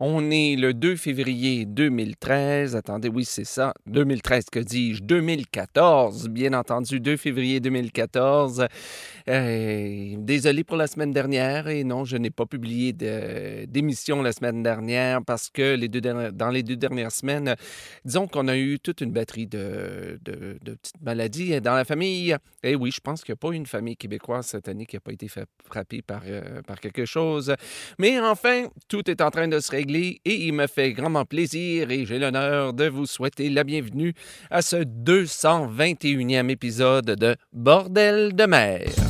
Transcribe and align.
On 0.00 0.30
est 0.30 0.54
le 0.54 0.74
2 0.74 0.94
février 0.94 1.64
2013. 1.64 2.76
Attendez, 2.76 3.08
oui, 3.08 3.24
c'est 3.24 3.42
ça. 3.42 3.74
2013, 3.86 4.44
que 4.44 4.60
dis-je? 4.60 5.02
2014, 5.02 6.28
bien 6.28 6.52
entendu. 6.52 7.00
2 7.00 7.16
février 7.16 7.58
2014. 7.58 8.66
Euh, 9.28 10.14
désolé 10.18 10.62
pour 10.62 10.76
la 10.76 10.86
semaine 10.86 11.10
dernière. 11.10 11.66
Et 11.66 11.82
non, 11.82 12.04
je 12.04 12.16
n'ai 12.16 12.30
pas 12.30 12.46
publié 12.46 12.92
d'émission 12.92 14.22
la 14.22 14.30
semaine 14.30 14.62
dernière 14.62 15.20
parce 15.24 15.50
que 15.50 15.74
dans 16.30 16.50
les 16.50 16.62
deux 16.62 16.76
dernières 16.76 17.10
semaines, 17.10 17.56
disons 18.04 18.28
qu'on 18.28 18.46
a 18.46 18.56
eu 18.56 18.78
toute 18.78 19.00
une 19.00 19.10
batterie 19.10 19.48
de, 19.48 20.20
petites 20.22 21.02
maladies 21.02 21.60
dans 21.60 21.74
la 21.74 21.84
famille. 21.84 22.36
Et 22.62 22.76
oui, 22.76 22.92
je 22.92 23.00
pense 23.00 23.24
qu'il 23.24 23.32
n'y 23.32 23.38
a 23.38 23.48
pas 23.48 23.52
une 23.52 23.66
famille 23.66 23.96
québécoise 23.96 24.46
cette 24.46 24.68
année 24.68 24.86
qui 24.86 24.94
n'a 24.94 25.00
pas 25.00 25.12
été 25.12 25.26
frappée 25.64 26.02
par, 26.02 26.22
euh, 26.24 26.62
par 26.62 26.78
quelque 26.78 27.04
chose. 27.04 27.52
Mais 27.98 28.20
enfin, 28.20 28.68
tout 28.86 29.10
est 29.10 29.20
en 29.20 29.30
train 29.32 29.48
de 29.48 29.58
se 29.58 29.72
régler 29.72 29.87
et 29.96 30.46
il 30.46 30.52
me 30.52 30.66
fait 30.66 30.92
grandement 30.92 31.24
plaisir 31.24 31.90
et 31.90 32.04
j'ai 32.04 32.18
l'honneur 32.18 32.74
de 32.74 32.88
vous 32.88 33.06
souhaiter 33.06 33.48
la 33.48 33.64
bienvenue 33.64 34.12
à 34.50 34.60
ce 34.60 34.76
221e 34.76 36.50
épisode 36.50 37.06
de 37.06 37.36
Bordel 37.52 38.34
de 38.34 38.44
mer. 38.44 39.07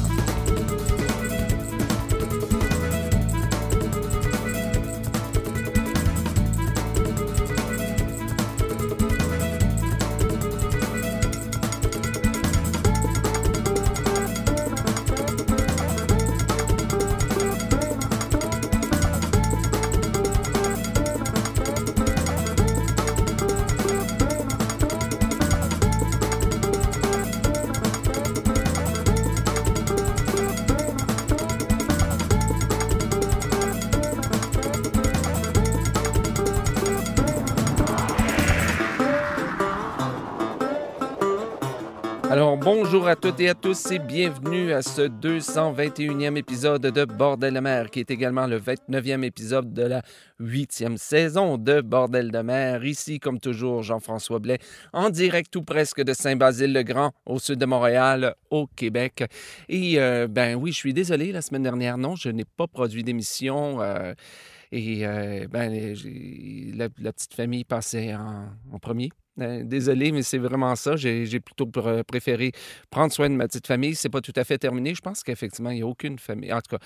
Bonjour 42.70 43.08
à 43.08 43.16
toutes 43.16 43.40
et 43.40 43.48
à 43.48 43.54
tous 43.54 43.92
et 43.92 43.98
bienvenue 43.98 44.74
à 44.74 44.82
ce 44.82 45.00
221e 45.00 46.36
épisode 46.36 46.82
de 46.82 47.04
Bordel 47.06 47.54
de 47.54 47.60
mer, 47.60 47.88
qui 47.88 48.00
est 48.00 48.10
également 48.10 48.46
le 48.46 48.60
29e 48.60 49.22
épisode 49.22 49.72
de 49.72 49.84
la 49.84 50.02
huitième 50.38 50.98
saison 50.98 51.56
de 51.56 51.80
Bordel 51.80 52.30
de 52.30 52.40
mer. 52.40 52.84
Ici, 52.84 53.20
comme 53.20 53.40
toujours, 53.40 53.82
Jean-François 53.82 54.38
Blais, 54.38 54.58
en 54.92 55.08
direct 55.08 55.50
tout 55.50 55.62
presque 55.62 56.02
de 56.02 56.12
Saint-Basile-le-Grand, 56.12 57.12
au 57.24 57.38
sud 57.38 57.58
de 57.58 57.64
Montréal, 57.64 58.34
au 58.50 58.66
Québec. 58.66 59.24
Et 59.70 59.98
euh, 59.98 60.28
ben 60.28 60.54
oui, 60.54 60.70
je 60.72 60.76
suis 60.76 60.92
désolé, 60.92 61.32
la 61.32 61.40
semaine 61.40 61.62
dernière, 61.62 61.96
non, 61.96 62.16
je 62.16 62.28
n'ai 62.28 62.44
pas 62.44 62.66
produit 62.66 63.02
d'émission. 63.02 63.80
Euh, 63.80 64.12
et 64.72 65.06
euh, 65.06 65.48
ben, 65.48 65.72
la, 66.76 66.90
petite 66.90 67.32
famille 67.32 67.64
passait 67.64 68.14
en 68.14 68.78
premier. 68.78 69.08
Euh, 69.40 69.62
désolé, 69.64 70.12
mais 70.12 70.22
c'est 70.22 70.38
vraiment 70.38 70.74
ça. 70.76 70.96
J'ai 70.96 71.40
plutôt 71.40 71.66
préféré 72.06 72.52
prendre 72.90 73.12
soin 73.12 73.30
de 73.30 73.34
ma 73.34 73.46
petite 73.46 73.66
famille. 73.66 73.94
C'est 73.94 74.08
pas 74.08 74.20
tout 74.20 74.32
à 74.36 74.44
fait 74.44 74.58
terminé. 74.58 74.94
Je 74.94 75.00
pense 75.00 75.22
qu'effectivement, 75.22 75.70
il 75.70 75.76
n'y 75.76 75.82
a 75.82 75.86
aucune 75.86 76.18
famille. 76.18 76.52
En 76.52 76.60
tout 76.60 76.76
cas, 76.76 76.84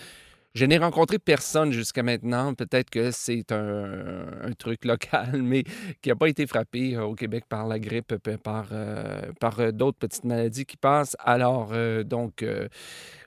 je 0.55 0.67
n'ai 0.67 0.77
rencontré 0.77 1.19
personne 1.19 1.73
jusqu'à 1.73 2.03
maintenant. 2.03 2.53
Peut-être 2.53 2.91
que 2.91 3.11
c'est 3.11 3.53
un, 3.53 4.53
truc 4.59 4.85
local, 4.85 5.41
mais 5.43 5.65
qui 6.03 6.11
n'a 6.11 6.17
pas 6.17 6.29
été 6.29 6.47
frappé 6.47 6.95
euh, 6.95 7.05
au 7.05 7.15
Québec 7.15 7.45
par 7.49 7.67
la 7.67 7.79
grippe, 7.79 8.15
par, 8.43 8.69
euh, 8.73 9.33
par 9.41 9.73
d'autres 9.73 9.99
petites 9.99 10.25
maladies 10.25 10.67
qui 10.67 10.77
passent. 10.77 11.17
Alors, 11.21 11.73
donc, 12.05 12.45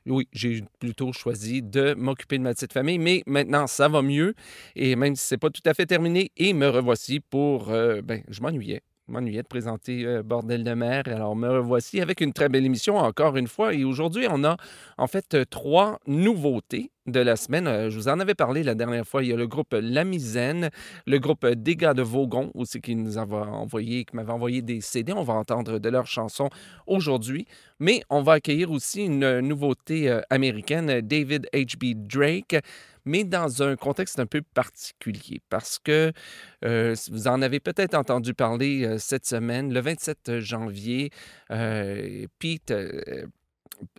oui, 0.06 0.28
j'ai 0.34 0.64
plutôt 0.80 1.12
choisi 1.14 1.64
de 1.64 1.96
m'occuper 1.96 2.38
de 2.38 2.44
ma 2.44 2.54
petite 2.54 2.74
famille, 2.74 3.00
mais 3.00 3.24
maintenant, 3.26 3.66
ça 3.66 3.88
va 3.88 4.04
mieux. 4.04 4.36
Et 4.76 4.96
même 4.96 5.16
si 5.16 5.26
ce 5.26 5.34
n'est 5.34 5.40
pas 5.40 5.50
tout 5.50 5.64
à 5.66 5.74
fait 5.74 5.88
terminé, 5.88 6.32
et 6.38 6.54
me 6.54 6.68
revoici 6.68 7.22
pour... 7.22 7.70
ben, 7.70 8.22
je 8.30 8.42
m'ennuyais 8.42 8.84
m'ennuyais 9.08 9.44
de 9.44 9.48
présenter 9.48 10.06
euh, 10.06 10.24
Bordel 10.24 10.64
de 10.64 10.74
mer. 10.74 11.04
Alors, 11.06 11.36
me 11.36 11.50
revoici 11.50 12.02
avec 12.02 12.22
une 12.22 12.34
très 12.34 12.50
belle 12.50 12.66
émission 12.66 12.98
encore 12.98 13.38
une 13.38 13.48
fois. 13.48 13.74
Et 13.74 13.84
aujourd'hui, 13.84 14.28
on 14.30 14.44
a 14.44 14.58
en 14.98 15.08
fait 15.08 15.34
euh, 15.34 15.46
trois 15.50 16.00
nouveautés 16.08 16.92
de 17.06 17.20
la 17.20 17.36
semaine. 17.36 17.68
Euh, 17.68 17.90
je 17.90 17.98
vous 17.98 18.08
en 18.08 18.20
avais 18.20 18.34
parlé 18.34 18.64
la 18.64 18.74
dernière 18.74 19.06
fois. 19.06 19.24
Il 19.24 19.30
y 19.30 19.34
a 19.34 19.36
le 19.36 19.48
groupe 19.48 19.76
La 19.80 20.04
Misaine, 20.04 20.70
le 21.06 21.20
groupe 21.20 21.46
Dégâts 21.46 21.94
de 21.94 22.02
Vaugon 22.02 22.52
aussi 22.56 22.82
qui 22.82 22.96
nous 22.96 23.18
avait 23.18 23.36
envoyé, 23.36 24.06
qui 24.06 24.16
m'avait 24.16 24.32
envoyé 24.32 24.62
des 24.62 24.82
CD. 24.82 25.14
On 25.14 25.24
va 25.24 25.34
entendre 25.34 25.78
de 25.80 25.90
leurs 25.90 26.08
chansons 26.08 26.50
aujourd'hui. 26.88 27.46
Mais 27.80 28.02
on 28.10 28.22
va 28.22 28.34
accueillir 28.34 28.72
aussi 28.72 29.06
une 29.06 29.42
nouveauté 29.42 30.22
américaine, 30.30 31.02
David 31.02 31.50
H.B. 31.54 32.08
Drake 32.08 32.56
mais 33.06 33.24
dans 33.24 33.64
un 33.64 33.76
contexte 33.76 34.20
un 34.20 34.26
peu 34.26 34.42
particulier 34.42 35.42
parce 35.50 35.80
que 35.80 36.12
euh, 36.64 36.96
vous 37.12 37.28
en 37.28 37.42
avez 37.42 37.60
peut-être 37.60 37.94
entendu 37.94 38.34
parler 38.34 38.86
euh, 38.86 38.98
cette 38.98 39.26
semaine, 39.26 39.74
le 39.74 39.80
27 39.80 40.40
janvier, 40.40 41.12
euh, 41.52 42.26
Pete 42.40 42.74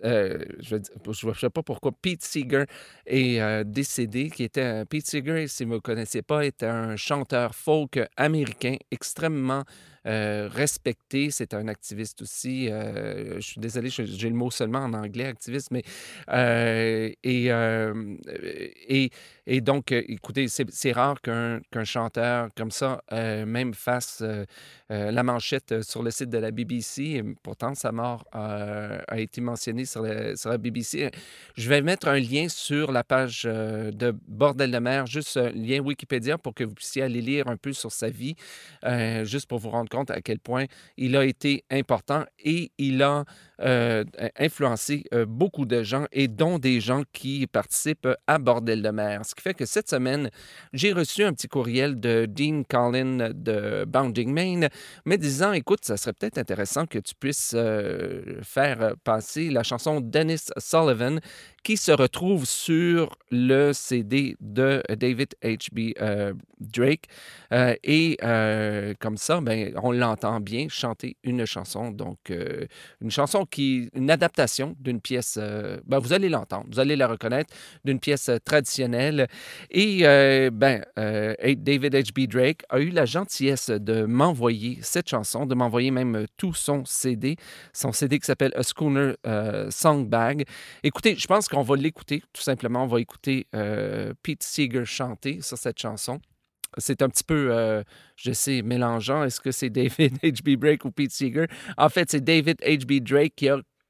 je 0.02 0.76
ne 0.76 1.34
sais 1.34 1.50
pas 1.50 1.62
pourquoi, 1.62 1.92
Pete 1.92 2.22
Seeger 2.22 2.64
est 3.04 3.64
décédé, 3.66 4.30
qui 4.30 4.44
était 4.44 4.86
Pete 4.86 5.06
Seeger, 5.06 5.48
si 5.48 5.66
vous 5.66 5.74
ne 5.74 5.78
connaissez 5.80 6.22
pas, 6.22 6.46
est 6.46 6.62
un 6.62 6.96
chanteur 6.96 7.54
folk 7.54 8.00
américain 8.16 8.76
extrêmement 8.90 9.64
euh, 10.06 10.48
respecté. 10.52 11.30
C'est 11.30 11.52
un 11.52 11.66
activiste 11.66 12.22
aussi. 12.22 12.70
Euh, 12.70 13.36
je 13.36 13.40
suis 13.40 13.60
désolé, 13.60 13.90
j'ai 13.90 14.28
le 14.28 14.36
mot 14.36 14.50
seulement 14.50 14.78
en 14.78 14.94
anglais, 14.94 15.24
activiste, 15.24 15.70
mais. 15.72 15.82
Euh, 16.30 17.10
et, 17.24 17.46
et, 18.88 19.10
et, 19.46 19.60
donc, 19.60 19.90
écoutez, 19.90 20.46
c'est 20.48 20.92
rare 20.92 21.20
qu'un 21.20 21.84
chanteur 21.84 22.48
comme 22.56 22.70
ça 22.70 23.02
même 23.10 23.74
fasse 23.74 24.22
la 24.88 25.22
manchette 25.22 25.82
sur 25.82 26.02
le 26.02 26.10
site 26.10 26.30
de 26.30 26.38
la 26.38 26.50
BBC. 26.50 27.22
pourtant, 27.42 27.74
sa 27.74 27.92
mort 27.92 28.24
a 28.32 29.18
été 29.18 29.40
mentionnée 29.40 29.86
sur, 29.86 30.04
sur, 30.36 30.50
la 30.50 30.58
BBC. 30.58 31.10
Je 31.56 31.68
vais 31.68 31.82
mettre 31.82 32.08
un 32.08 32.18
lien 32.18 32.48
sur 32.48 32.92
la 32.92 33.02
page 33.02 33.44
de 33.44 34.14
Bordel 34.28 34.70
de 34.70 34.78
mer, 34.78 35.06
juste 35.06 35.36
un 35.36 35.50
lien 35.50 35.80
Wikipédia 35.80 36.38
pour 36.38 36.54
que 36.54 36.64
vous 36.64 36.74
puissiez 36.74 37.02
aller 37.02 37.20
lire 37.20 37.48
un 37.48 37.56
peu 37.56 37.72
sur 37.72 37.92
sa 37.92 38.08
vie, 38.08 38.36
juste 39.24 39.46
pour 39.46 39.58
vous 39.58 39.70
rendre 39.70 39.88
compte 39.88 39.95
à 40.04 40.20
quel 40.20 40.38
point 40.38 40.66
il 40.96 41.16
a 41.16 41.24
été 41.24 41.64
important 41.70 42.24
et 42.38 42.70
il 42.78 43.02
a 43.02 43.24
euh, 43.62 44.04
influencé 44.38 45.04
euh, 45.14 45.24
beaucoup 45.24 45.64
de 45.64 45.82
gens 45.82 46.04
et 46.12 46.28
dont 46.28 46.58
des 46.58 46.78
gens 46.78 47.04
qui 47.14 47.46
participent 47.46 48.08
à 48.26 48.36
Bordel 48.38 48.82
de 48.82 48.90
mer. 48.90 49.24
Ce 49.24 49.34
qui 49.34 49.40
fait 49.40 49.54
que 49.54 49.64
cette 49.64 49.88
semaine, 49.88 50.30
j'ai 50.74 50.92
reçu 50.92 51.24
un 51.24 51.32
petit 51.32 51.48
courriel 51.48 51.98
de 51.98 52.26
Dean 52.28 52.64
Collin 52.68 53.30
de 53.34 53.86
Bounding 53.86 54.30
Maine 54.30 54.68
me 55.06 55.16
disant 55.16 55.54
Écoute, 55.54 55.86
ça 55.86 55.96
serait 55.96 56.12
peut-être 56.12 56.36
intéressant 56.36 56.84
que 56.84 56.98
tu 56.98 57.14
puisses 57.14 57.54
euh, 57.56 58.42
faire 58.42 58.94
passer 59.04 59.48
la 59.48 59.62
chanson 59.62 60.02
Dennis 60.02 60.50
Sullivan 60.58 61.20
qui 61.64 61.78
se 61.78 61.92
retrouve 61.92 62.44
sur 62.44 63.16
le 63.30 63.72
CD 63.72 64.36
de 64.40 64.82
David 64.90 65.34
H.B. 65.42 65.94
Drake. 66.60 67.06
et 67.82 68.16
comme 69.00 69.16
ça, 69.16 69.40
ben, 69.40 69.72
on 69.86 69.92
l'entend 69.92 70.40
bien 70.40 70.66
chanter 70.68 71.16
une 71.22 71.46
chanson. 71.46 71.90
Donc, 71.90 72.30
une 73.00 73.10
chanson 73.10 73.44
qui 73.44 73.66
une 73.94 74.10
adaptation 74.10 74.76
d'une 74.78 75.00
pièce, 75.00 75.38
euh, 75.40 75.78
ben, 75.86 75.98
vous 75.98 76.12
allez 76.12 76.28
l'entendre, 76.28 76.66
vous 76.70 76.80
allez 76.80 76.96
la 76.96 77.06
reconnaître, 77.06 77.54
d'une 77.84 77.98
pièce 77.98 78.28
euh, 78.28 78.38
traditionnelle. 78.44 79.28
Et 79.70 80.00
euh, 80.02 80.50
ben, 80.52 80.84
David 80.96 81.94
H.B. 81.94 82.28
Drake 82.28 82.62
a 82.68 82.80
eu 82.80 82.90
la 82.90 83.04
gentillesse 83.04 83.70
de 83.70 84.04
m'envoyer 84.04 84.78
cette 84.82 85.08
chanson, 85.08 85.46
de 85.46 85.54
m'envoyer 85.54 85.90
même 85.90 86.26
tout 86.36 86.54
son 86.54 86.84
CD, 86.84 87.36
son 87.72 87.92
CD 87.92 88.18
qui 88.18 88.26
s'appelle 88.26 88.52
A 88.56 88.62
Schooner 88.62 89.14
Song 89.70 90.06
Bag. 90.08 90.44
Écoutez, 90.82 91.16
je 91.16 91.26
pense 91.26 91.48
qu'on 91.48 91.62
va 91.62 91.76
l'écouter, 91.76 92.22
tout 92.32 92.42
simplement. 92.42 92.84
On 92.84 92.86
va 92.86 93.00
écouter 93.00 93.46
Pete 94.22 94.42
Seeger 94.42 94.84
chanter 94.84 95.40
sur 95.42 95.58
cette 95.58 95.78
chanson 95.78 96.20
c'est 96.76 97.02
un 97.02 97.08
petit 97.08 97.24
peu, 97.24 97.48
euh, 97.50 97.82
je 98.16 98.32
sais, 98.32 98.62
mélangeant. 98.62 99.24
Est-ce 99.24 99.40
que 99.40 99.50
c'est 99.50 99.70
David 99.70 100.18
H.B. 100.22 100.58
Drake 100.58 100.84
ou 100.84 100.90
Pete 100.90 101.12
Seeger? 101.12 101.46
En 101.76 101.88
fait, 101.88 102.10
c'est 102.10 102.22
David 102.22 102.60
H.B. 102.62 103.02
Drake 103.02 103.44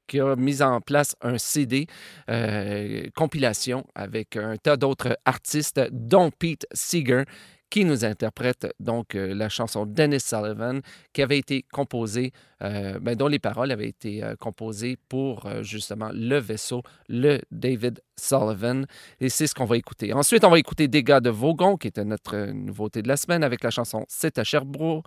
qui 0.07 0.19
a 0.19 0.35
mis 0.35 0.61
en 0.61 0.79
place 0.79 1.15
un 1.21 1.37
CD 1.37 1.87
euh, 2.29 3.03
compilation 3.15 3.85
avec 3.93 4.37
un 4.37 4.55
tas 4.55 4.77
d'autres 4.77 5.17
artistes, 5.25 5.81
dont 5.91 6.31
Pete 6.31 6.65
Seeger, 6.71 7.25
qui 7.69 7.85
nous 7.85 8.05
interprète 8.05 8.67
donc 8.79 9.15
euh, 9.15 9.33
la 9.33 9.49
chanson 9.49 9.85
Dennis 9.85 10.21
Sullivan, 10.21 10.81
qui 11.13 11.21
avait 11.21 11.37
été 11.37 11.65
composée, 11.71 12.31
euh, 12.63 12.97
ben, 12.99 13.15
dont 13.15 13.27
les 13.27 13.39
paroles 13.39 13.71
avaient 13.71 13.87
été 13.87 14.23
euh, 14.23 14.35
composées 14.35 14.97
pour 15.09 15.45
euh, 15.45 15.61
justement 15.61 16.09
le 16.13 16.37
vaisseau, 16.37 16.81
le 17.07 17.39
David 17.51 18.01
Sullivan. 18.15 18.85
Et 19.19 19.29
c'est 19.29 19.45
ce 19.45 19.53
qu'on 19.53 19.65
va 19.65 19.77
écouter. 19.77 20.11
Ensuite, 20.13 20.43
on 20.43 20.49
va 20.49 20.57
écouter 20.57 20.87
Dégâts 20.87 21.19
de 21.19 21.29
Vaugon, 21.29 21.77
qui 21.77 21.87
était 21.87 22.05
notre 22.05 22.51
nouveauté 22.51 23.01
de 23.01 23.07
la 23.07 23.17
semaine, 23.17 23.43
avec 23.43 23.63
la 23.63 23.69
chanson 23.69 24.05
C'est 24.07 24.39
à 24.39 24.43
Cherbourg, 24.43 25.03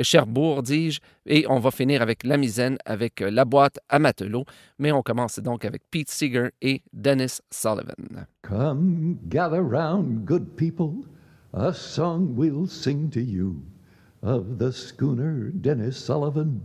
Cherbourg, 0.00 0.62
dis-je. 0.62 1.00
Et 1.26 1.44
on 1.48 1.58
va 1.58 1.70
finir 1.70 2.02
avec 2.02 2.24
La 2.24 2.36
Misaine, 2.36 2.78
avec 2.84 3.20
La 3.20 3.44
Boîte 3.44 3.80
à 3.88 3.98
Matelot. 3.98 4.44
Mais 4.78 4.92
on 4.92 5.02
commence 5.02 5.38
donc 5.40 5.64
avec 5.64 5.82
Pete 5.90 6.10
Seeger 6.10 6.50
et 6.60 6.82
Dennis 6.92 7.40
Sullivan. 7.50 8.26
Come, 8.42 9.18
gather 9.28 9.60
round, 9.60 10.24
good 10.24 10.56
people, 10.56 11.04
a 11.54 11.74
song 11.74 12.34
we'll 12.34 12.66
sing 12.66 13.10
to 13.10 13.20
you 13.20 13.62
of 14.22 14.56
the 14.56 14.72
schooner 14.72 15.50
Dennis 15.50 16.02
Sullivan 16.02 16.62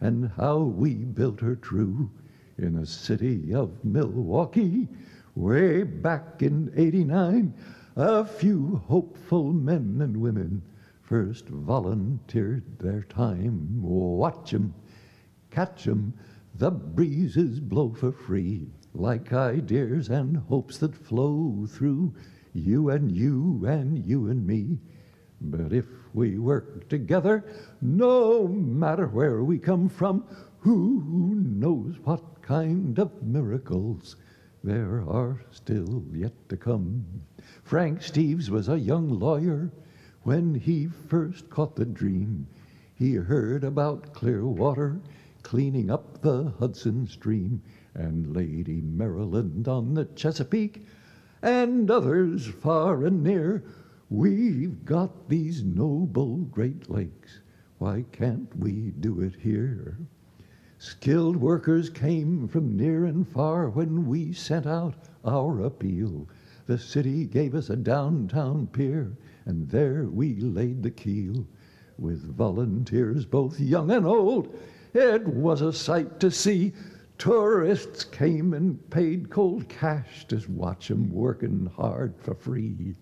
and 0.00 0.30
how 0.30 0.60
we 0.60 0.94
built 0.94 1.40
her 1.40 1.56
true 1.56 2.10
in 2.56 2.72
the 2.72 2.86
city 2.86 3.52
of 3.52 3.84
Milwaukee. 3.84 4.88
Way 5.34 5.82
back 5.82 6.42
in 6.42 6.72
89, 6.74 7.52
a 7.96 8.24
few 8.24 8.76
hopeful 8.86 9.52
men 9.52 9.98
and 10.00 10.16
women 10.16 10.62
first 11.02 11.46
volunteered 11.48 12.78
their 12.78 13.02
time. 13.02 13.82
Watch 13.82 14.54
'em, 14.54 14.72
catch 15.50 15.86
'em, 15.86 16.14
the 16.54 16.70
breezes 16.70 17.60
blow 17.60 17.90
for 17.90 18.10
free, 18.10 18.70
like 18.94 19.34
ideas 19.34 20.08
and 20.08 20.38
hopes 20.38 20.78
that 20.78 20.94
flow 20.94 21.66
through 21.68 22.14
you 22.52 22.90
and 22.90 23.10
you 23.10 23.64
and 23.66 24.04
you 24.04 24.28
and 24.28 24.46
me. 24.46 24.78
But 25.40 25.72
if 25.72 25.86
we 26.12 26.38
work 26.38 26.88
together, 26.88 27.44
no 27.80 28.46
matter 28.46 29.06
where 29.06 29.42
we 29.42 29.58
come 29.58 29.88
from, 29.88 30.24
who 30.58 31.02
knows 31.34 31.96
what 32.04 32.42
kind 32.42 32.98
of 32.98 33.22
miracles 33.22 34.16
there 34.62 35.02
are 35.08 35.40
still 35.50 36.04
yet 36.12 36.48
to 36.48 36.56
come. 36.56 37.22
Frank 37.62 38.00
Steves 38.00 38.50
was 38.50 38.68
a 38.68 38.78
young 38.78 39.08
lawyer 39.08 39.70
when 40.22 40.54
he 40.54 40.86
first 40.86 41.48
caught 41.48 41.76
the 41.76 41.86
dream. 41.86 42.46
He 42.94 43.14
heard 43.14 43.64
about 43.64 44.12
Clearwater 44.12 45.00
cleaning 45.42 45.90
up 45.90 46.20
the 46.20 46.52
Hudson 46.58 47.06
Stream 47.06 47.62
and 47.94 48.36
Lady 48.36 48.82
Maryland 48.82 49.66
on 49.66 49.94
the 49.94 50.04
Chesapeake 50.04 50.84
and 51.42 51.90
others 51.90 52.46
far 52.46 53.04
and 53.04 53.22
near. 53.22 53.64
We've 54.08 54.84
got 54.84 55.28
these 55.28 55.62
noble 55.62 56.36
Great 56.36 56.90
Lakes. 56.90 57.40
Why 57.78 58.04
can't 58.12 58.54
we 58.58 58.90
do 59.00 59.20
it 59.20 59.36
here? 59.36 59.98
Skilled 60.78 61.36
workers 61.36 61.90
came 61.90 62.48
from 62.48 62.76
near 62.76 63.04
and 63.04 63.28
far 63.28 63.68
when 63.68 64.06
we 64.06 64.32
sent 64.32 64.66
out 64.66 64.94
our 65.24 65.60
appeal. 65.60 66.26
The 66.66 66.78
city 66.78 67.26
gave 67.26 67.54
us 67.54 67.70
a 67.70 67.76
downtown 67.76 68.66
pier, 68.66 69.16
and 69.44 69.68
there 69.68 70.04
we 70.04 70.36
laid 70.40 70.82
the 70.82 70.90
keel. 70.90 71.46
With 71.98 72.34
volunteers 72.34 73.26
both 73.26 73.60
young 73.60 73.90
and 73.90 74.06
old, 74.06 74.58
it 74.94 75.26
was 75.26 75.62
a 75.62 75.72
sight 75.72 76.18
to 76.20 76.30
see. 76.30 76.72
Tourists 77.20 78.02
came 78.02 78.54
and 78.54 78.88
paid 78.88 79.28
cold 79.28 79.68
cash 79.68 80.26
to 80.28 80.40
watch 80.50 80.90
'em 80.90 81.12
working 81.12 81.66
hard 81.66 82.14
for 82.16 82.34
free. 82.34 82.94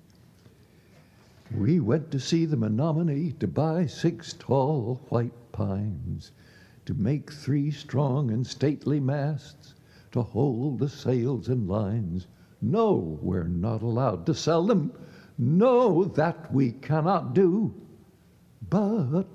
We 1.56 1.79
went 1.79 2.11
to 2.11 2.19
see 2.19 2.44
the 2.44 2.56
Menominee 2.56 3.31
to 3.38 3.47
buy 3.47 3.87
six 3.87 4.32
tall 4.32 4.97
white 5.09 5.53
pines, 5.53 6.32
to 6.85 6.94
make 6.94 7.31
three 7.31 7.70
strong 7.70 8.32
and 8.32 8.44
stately 8.44 8.99
masts, 8.99 9.76
to 10.11 10.23
hold 10.23 10.81
the 10.81 10.88
sails 10.88 11.49
and 11.49 11.69
lines. 11.69 12.26
No, 12.61 13.21
we're 13.23 13.47
not 13.47 13.82
allowed 13.82 14.26
to 14.26 14.35
sell 14.35 14.67
them. 14.67 14.91
No, 15.38 16.03
that 16.03 16.53
we 16.53 16.73
cannot 16.73 17.37
do. 17.37 17.73
But 18.69 19.29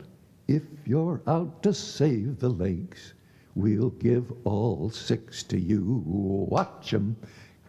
if 0.45 0.65
you're 0.85 1.21
out 1.25 1.63
to 1.63 1.73
save 1.73 2.39
the 2.39 2.49
lakes, 2.49 3.13
we'll 3.55 3.91
give 3.91 4.31
all 4.43 4.89
six 4.89 5.43
to 5.43 5.59
you. 5.59 6.03
Watch 6.05 6.93
'em, 6.93 7.15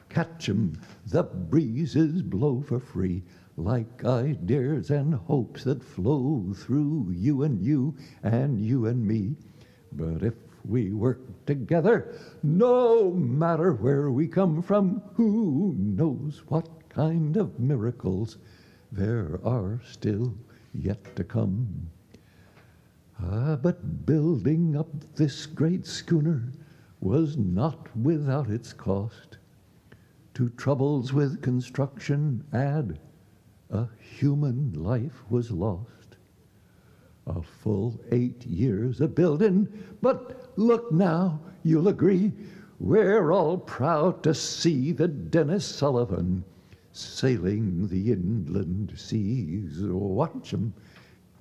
catch 0.08 0.48
'em, 0.48 0.74
the 1.06 1.22
breezes 1.22 2.22
blow 2.22 2.60
for 2.62 2.78
free, 2.78 3.22
like 3.56 4.04
ideas 4.04 4.90
and 4.90 5.14
hopes 5.14 5.64
that 5.64 5.82
flow 5.82 6.52
through 6.54 7.10
you 7.10 7.42
and 7.42 7.60
you 7.60 7.94
and 8.22 8.60
you 8.60 8.86
and 8.86 9.06
me. 9.06 9.36
But 9.92 10.22
if 10.22 10.34
we 10.64 10.92
work 10.92 11.46
together, 11.46 12.14
no 12.42 13.12
matter 13.12 13.74
where 13.74 14.10
we 14.10 14.26
come 14.26 14.62
from, 14.62 15.02
who 15.14 15.74
knows 15.76 16.42
what 16.48 16.88
kind 16.88 17.36
of 17.36 17.60
miracles 17.60 18.38
there 18.90 19.40
are 19.44 19.80
still 19.84 20.34
yet 20.72 21.14
to 21.16 21.24
come. 21.24 21.90
Ah, 23.20 23.56
but 23.56 24.04
building 24.04 24.76
up 24.76 25.14
this 25.14 25.46
great 25.46 25.86
schooner 25.86 26.52
was 27.00 27.36
not 27.36 27.96
without 27.96 28.50
its 28.50 28.72
cost. 28.72 29.38
To 30.34 30.48
troubles 30.48 31.12
with 31.12 31.40
construction 31.40 32.44
add 32.52 32.98
a 33.70 33.88
human 33.98 34.72
life 34.72 35.22
was 35.30 35.50
lost. 35.50 36.16
A 37.26 37.40
full 37.40 38.00
eight 38.10 38.44
years 38.44 39.00
of 39.00 39.14
building, 39.14 39.68
but 40.02 40.52
look 40.56 40.90
now, 40.90 41.40
you'll 41.62 41.88
agree, 41.88 42.32
we're 42.80 43.30
all 43.30 43.58
proud 43.58 44.22
to 44.24 44.34
see 44.34 44.92
the 44.92 45.08
Dennis 45.08 45.64
Sullivan 45.64 46.44
sailing 46.92 47.88
the 47.88 48.12
inland 48.12 48.92
seas. 48.96 49.80
Watch 49.82 50.52
'em, 50.52 50.74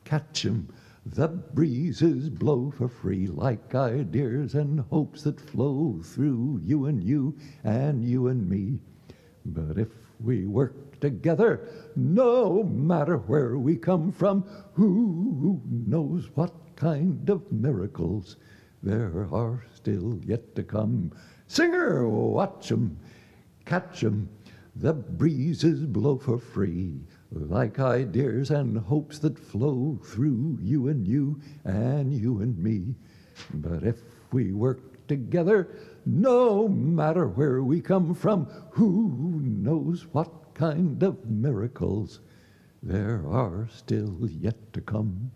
catch 0.03 0.45
'em, 0.45 0.67
the 1.05 1.27
breezes 1.27 2.29
blow 2.29 2.71
for 2.71 2.87
free 2.87 3.27
like 3.27 3.75
ideas 3.75 4.55
and 4.55 4.79
hopes 4.79 5.23
that 5.23 5.39
flow 5.39 5.99
through 6.01 6.61
you 6.63 6.85
and 6.85 7.03
you 7.03 7.35
and 7.63 8.05
you 8.05 8.27
and 8.27 8.49
me. 8.49 8.79
But 9.45 9.77
if 9.77 9.89
we 10.21 10.45
work 10.45 10.99
together, 11.01 11.67
no 11.95 12.63
matter 12.63 13.17
where 13.17 13.57
we 13.57 13.75
come 13.75 14.11
from, 14.11 14.43
who 14.73 15.61
knows 15.65 16.29
what 16.35 16.53
kind 16.77 17.29
of 17.29 17.51
miracles 17.51 18.37
there 18.81 19.27
are 19.31 19.65
still 19.73 20.19
yet 20.23 20.55
to 20.55 20.63
come. 20.63 21.11
Singer, 21.47 22.07
watch 22.07 22.71
'em, 22.71 22.97
catch 23.65 24.03
'em, 24.03 24.29
the 24.75 24.93
breezes 24.93 25.85
blow 25.85 26.17
for 26.17 26.37
free, 26.37 27.01
like 27.33 27.79
ideas 27.79 28.51
and 28.51 28.77
hopes 28.77 29.19
that 29.19 29.39
flow 29.39 29.99
through 30.03 30.57
you 30.61 30.87
and 30.87 31.07
you 31.07 31.41
and 31.63 32.13
you 32.13 32.41
and 32.41 32.57
me. 32.57 32.95
But 33.53 33.83
if 33.83 34.01
we 34.31 34.53
work 34.53 35.07
together, 35.07 35.69
no 36.05 36.67
matter 36.67 37.27
where 37.27 37.63
we 37.63 37.81
come 37.81 38.13
from, 38.13 38.45
who 38.71 39.41
knows 39.43 40.07
what 40.11 40.53
kind 40.53 41.01
of 41.03 41.25
miracles 41.25 42.19
there 42.81 43.23
are 43.27 43.69
still 43.73 44.17
yet 44.29 44.73
to 44.73 44.81
come. 44.81 45.31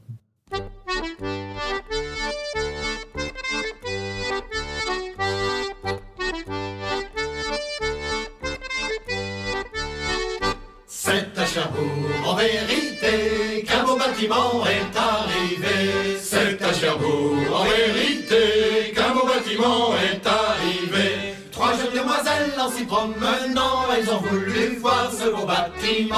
Est 14.33 14.97
arrivé. 14.97 16.17
C'est 16.21 16.61
à 16.61 16.73
Cherbourg, 16.73 17.37
en 17.53 17.63
vérité, 17.63 18.93
qu'un 18.93 19.13
beau 19.13 19.25
bâtiment 19.25 19.93
est 19.95 20.25
arrivé. 20.27 21.33
Trois 21.51 21.71
jeunes 21.71 22.01
demoiselles 22.01 22.53
en 22.59 22.69
s'y 22.69 22.83
promenant, 22.83 23.85
elles 23.95 24.09
ont 24.11 24.19
voulu 24.19 24.77
voir 24.79 25.09
ce 25.11 25.29
beau 25.29 25.45
bâtiment. 25.45 26.15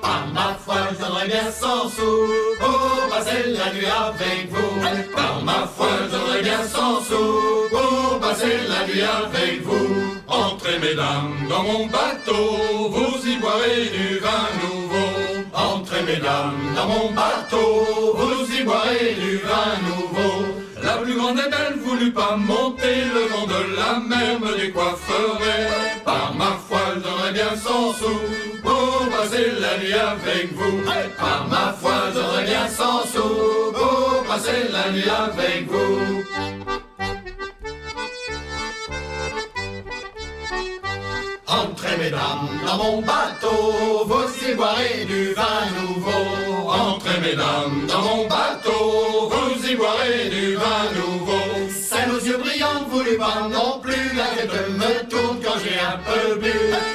Par 0.00 0.26
ma 0.32 0.56
foi, 0.64 0.76
je 0.92 1.04
donnerais 1.04 1.28
bien 1.28 1.50
100 1.50 1.88
sous 1.90 2.28
pour 2.58 3.08
passer 3.10 3.44
la 3.48 3.72
nuit 3.72 3.86
avec 3.86 4.50
vous. 4.50 5.14
Par 5.14 5.42
ma 5.44 5.68
foi, 5.76 5.88
je 6.04 6.16
donnerais 6.16 6.42
bien 6.42 6.64
100 6.64 7.00
sous 7.02 7.68
pour 7.70 8.18
passer 8.20 8.58
la 8.68 8.86
nuit 8.86 9.02
avec 9.02 9.62
vous. 9.62 10.16
Entrez, 10.26 10.78
mesdames, 10.80 11.46
dans 11.48 11.62
mon 11.62 11.86
bateau, 11.86 12.88
vous 12.88 13.28
y 13.28 13.36
boirez 13.36 13.90
du 13.90 14.18
vin 14.18 14.48
nouveau. 14.62 14.81
Mesdames, 16.06 16.74
dans 16.74 16.88
mon 16.88 17.10
bateau, 17.12 18.16
vous 18.16 18.54
y 18.54 18.64
boirez 18.64 19.14
du 19.14 19.36
vin 19.38 19.72
nouveau. 19.88 20.62
La 20.82 20.96
plus 20.96 21.14
grande 21.14 21.38
et 21.38 21.48
belle 21.48 21.78
voulut 21.78 22.12
pas 22.12 22.36
monter, 22.36 23.04
le 23.14 23.28
vent 23.28 23.46
de 23.46 23.76
la 23.76 24.00
mer 24.00 24.40
me 24.40 24.56
décoifferait. 24.56 26.02
Par 26.04 26.34
ma 26.36 26.58
foi, 26.68 26.80
je 26.94 27.00
donnerais 27.00 27.32
bien 27.32 27.56
100 27.56 27.92
sous 27.94 28.20
pour 28.62 29.08
passer 29.10 29.52
la 29.60 29.78
nuit 29.78 29.94
avec 29.94 30.52
vous. 30.54 30.82
Par 31.18 31.46
ma 31.48 31.72
foi, 31.80 32.10
j'aurais 32.12 32.44
bien 32.44 32.66
sans 32.68 33.06
sous 33.06 33.72
pour 33.72 34.24
passer 34.26 34.68
la 34.72 34.90
nuit 34.90 35.08
avec 35.08 35.68
vous. 35.70 36.61
Entrez 41.52 41.98
mesdames 41.98 42.48
dans 42.66 42.78
mon 42.78 43.02
bateau, 43.02 44.06
vous 44.06 44.48
y 44.48 44.54
boirez 44.54 45.04
du 45.06 45.34
vin 45.34 45.64
nouveau. 45.78 46.70
Entrez 46.70 47.20
mesdames 47.20 47.86
dans 47.86 48.00
mon 48.00 48.26
bateau, 48.26 49.30
vous 49.30 49.68
y 49.68 49.76
boirez 49.76 50.30
du 50.30 50.54
vin 50.56 50.84
nouveau. 50.96 51.68
C'est 51.70 52.06
nos 52.06 52.18
yeux 52.18 52.38
brillants, 52.38 52.86
vous 52.88 53.02
les 53.02 53.18
pas 53.18 53.48
non 53.50 53.80
plus, 53.80 54.16
la 54.16 54.28
tête 54.34 54.70
me 54.70 55.08
tourne 55.10 55.38
quand 55.44 55.58
j'ai 55.62 55.78
un 55.78 55.98
peu 56.08 56.40
bu. 56.40 56.52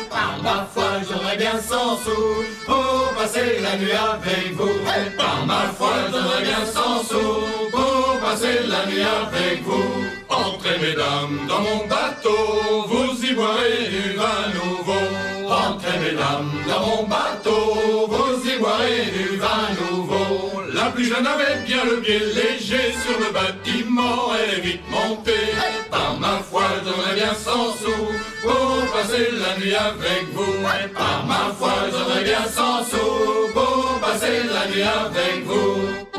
Par 0.10 0.40
ma 0.42 0.68
foi, 0.74 0.90
j'aurais 1.08 1.38
bien 1.38 1.60
sans 1.62 1.96
sous 1.98 2.44
pour 2.66 3.14
passer 3.16 3.60
la 3.62 3.78
nuit 3.78 3.92
avec 3.92 4.54
vous. 4.56 4.80
Par 5.18 5.46
ma 5.46 5.68
foi, 5.78 5.94
j'aurais 6.12 6.42
bien 6.42 6.66
sans 6.66 7.04
sous 7.04 7.70
pour 7.72 8.20
passer 8.24 8.62
la 8.68 8.86
nuit 8.88 9.04
avec 9.04 9.64
vous. 9.64 10.08
Entrez 10.30 10.80
mesdames 10.82 11.48
dans 11.48 11.62
mon 11.62 11.86
bateau, 11.88 12.88
vous 12.88 13.07
y 13.29 13.34
boirez 13.34 13.89
du 13.89 14.17
vin 14.17 14.43
nouveau. 14.53 15.05
Entrez 15.50 16.00
mesdames 16.00 16.51
dans 16.67 16.86
mon 16.88 17.03
bateau, 17.07 18.07
vous 18.07 18.50
y 18.50 18.57
boirez 18.60 19.05
du 19.17 19.38
vin 19.38 19.67
nouveau. 19.79 20.62
La 20.74 20.91
plus 20.91 21.05
jeune 21.05 21.25
avait 21.25 21.57
bien 21.65 21.84
le 21.86 22.00
pied 22.01 22.19
léger 22.19 22.93
sur 23.03 23.17
le 23.19 23.31
bâtiment, 23.34 24.31
elle 24.36 24.60
est 24.60 24.62
vite 24.62 24.89
montée. 24.89 25.53
Par 25.89 26.17
ma 26.19 26.39
foi, 26.50 26.63
j'aurais 26.86 27.15
bien 27.15 27.34
sans 27.34 27.72
sous 27.81 28.07
pour 28.43 28.91
passer 28.93 29.29
la 29.43 29.57
nuit 29.60 29.75
avec 29.75 30.24
vous. 30.34 30.53
Par 30.93 31.25
ma 31.25 31.53
foi, 31.57 31.74
j'aurais 31.91 32.24
bien 32.24 32.46
sans 32.46 32.84
sous 32.84 33.53
pour 33.53 34.00
passer 34.01 34.43
la 34.55 34.67
nuit 34.72 34.84
avec 34.84 35.46
vous. 35.46 36.17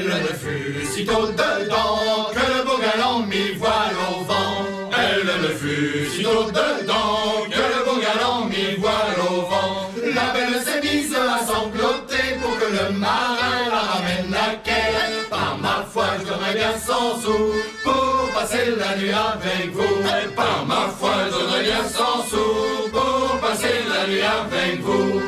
Elle 0.00 0.06
ne 0.06 0.32
fut 0.32 0.86
sitôt 0.86 1.26
dedans 1.26 2.30
que 2.32 2.38
le 2.38 2.64
beau 2.64 2.78
galant 2.78 3.18
mit 3.18 3.52
voile 3.58 3.96
au 4.08 4.24
vent. 4.24 4.64
Elle 4.96 5.26
ne 5.26 5.48
fut 5.48 6.06
sitôt 6.16 6.44
dedans 6.44 7.44
que 7.50 7.64
le 7.72 7.84
beau 7.84 8.00
galant 8.00 8.46
mit 8.46 8.76
voile 8.78 9.20
au 9.30 9.42
vent. 9.42 9.90
La 10.14 10.32
belle 10.32 10.58
s'est 10.64 10.80
mise 10.80 11.14
à 11.14 11.44
sangloter 11.44 12.38
pour 12.40 12.58
que 12.58 12.64
le 12.64 12.98
marin 12.98 13.68
la 13.68 13.80
ramène 13.92 14.34
à 14.34 14.54
quai. 14.64 15.28
Par 15.28 15.58
ma 15.60 15.84
foi, 15.92 16.06
j'aurais 16.26 16.54
bien 16.54 16.72
sans 16.78 17.20
sous 17.20 17.52
pour 17.84 18.30
passer 18.32 18.72
la 18.78 18.96
nuit 18.96 19.12
avec 19.12 19.70
vous. 19.70 20.34
Par 20.34 20.64
ma 20.66 20.88
foi, 20.98 21.12
j'aurais 21.30 21.62
bien 21.62 21.84
sans 21.84 22.24
sous 22.30 22.88
pour 22.90 23.38
passer 23.42 23.84
la 23.86 24.06
nuit 24.06 24.22
avec 24.22 24.80
vous. 24.80 25.19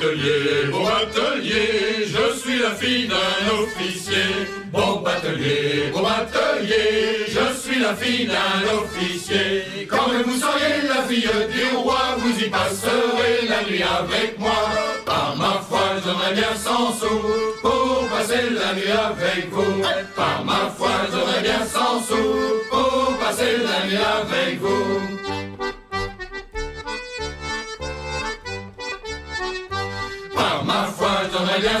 Batelier, 0.00 0.70
beau 0.72 0.82
batelier, 0.82 2.06
je 2.06 2.38
suis 2.38 2.58
la 2.58 2.70
fille 2.70 3.06
d'un 3.06 3.52
officier. 3.52 4.48
Beau 4.72 5.00
batelier, 5.00 5.90
beau 5.92 6.00
batelier, 6.00 7.26
je 7.28 7.60
suis 7.60 7.80
la 7.80 7.94
fille 7.94 8.26
d'un 8.26 8.62
officier. 8.80 9.86
Quand 9.90 10.08
vous 10.24 10.40
seriez 10.40 10.88
la 10.88 11.02
fille 11.02 11.28
du 11.52 11.76
roi, 11.76 12.16
vous 12.16 12.30
y 12.30 12.48
passerez 12.48 13.46
la 13.46 13.62
nuit 13.68 13.82
avec 13.82 14.38
moi. 14.38 14.70
Par 15.04 15.36
ma 15.36 15.60
foi, 15.68 15.80
j'aurais 16.02 16.32
bien 16.32 16.54
sans 16.56 16.94
sous 16.94 17.60
pour 17.60 18.06
passer 18.08 18.48
la 18.52 18.72
nuit 18.72 18.90
avec 18.90 19.50
vous. 19.50 19.82
Par 20.16 20.42
ma 20.46 20.72
foi, 20.78 20.92
j'aurais 21.12 21.42
bien 21.42 21.60
sans 21.66 22.00
sous 22.00 22.64
pour 22.70 23.18
passer 23.18 23.58
la 23.58 23.86
nuit 23.86 23.98
avec 23.98 24.60
vous. 24.60 25.19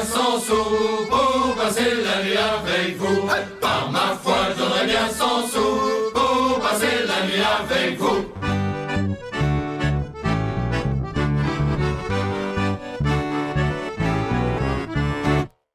Sans 0.04 0.38
sous 0.40 1.06
pour 1.08 1.54
passer 1.56 1.90
la 2.04 2.24
nuit 2.24 2.36
avec 2.36 2.96
vous. 2.96 3.28
Par 3.60 3.90
ma 3.90 4.16
foi, 4.22 4.36
j'aurais 4.56 4.86
bien 4.86 5.08
sans 5.08 5.46
sous 5.46 6.12
pour 6.14 6.60
passer 6.60 7.06
la 7.06 7.26
nuit 7.26 7.42
avec 7.60 7.98
vous. 7.98 8.26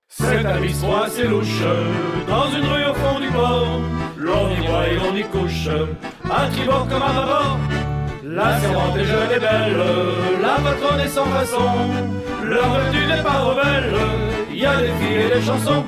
C'est 0.10 0.46
un 0.46 0.60
bistrot 0.60 0.96
assez 0.96 1.24
louche, 1.24 1.62
dans 2.28 2.50
une 2.50 2.66
rue 2.66 2.86
au 2.86 2.94
fond 2.94 3.20
du 3.20 3.30
port. 3.30 3.80
L'on 4.18 4.50
y 4.50 4.68
boit 4.68 4.88
et 4.88 4.96
l'on 4.96 5.16
y 5.16 5.24
couche, 5.24 5.70
à 6.30 6.48
tribord 6.48 6.88
comme 6.90 7.04
à 7.04 7.14
bâbord. 7.14 7.60
La 8.36 8.60
servante 8.60 8.98
est 8.98 9.06
jeune 9.06 9.32
et 9.34 9.40
belle, 9.40 9.82
la 10.42 10.56
patronne 10.62 11.00
est 11.00 11.08
sans 11.08 11.24
façon. 11.24 11.70
Leur 12.44 12.70
vertu 12.70 13.08
n'est 13.08 13.24
pas 13.24 13.40
rebelle, 13.40 13.96
il 14.52 14.58
y 14.58 14.66
a 14.66 14.76
des 14.76 14.92
filles 15.00 15.22
et 15.26 15.36
des 15.36 15.42
chansons. 15.42 15.86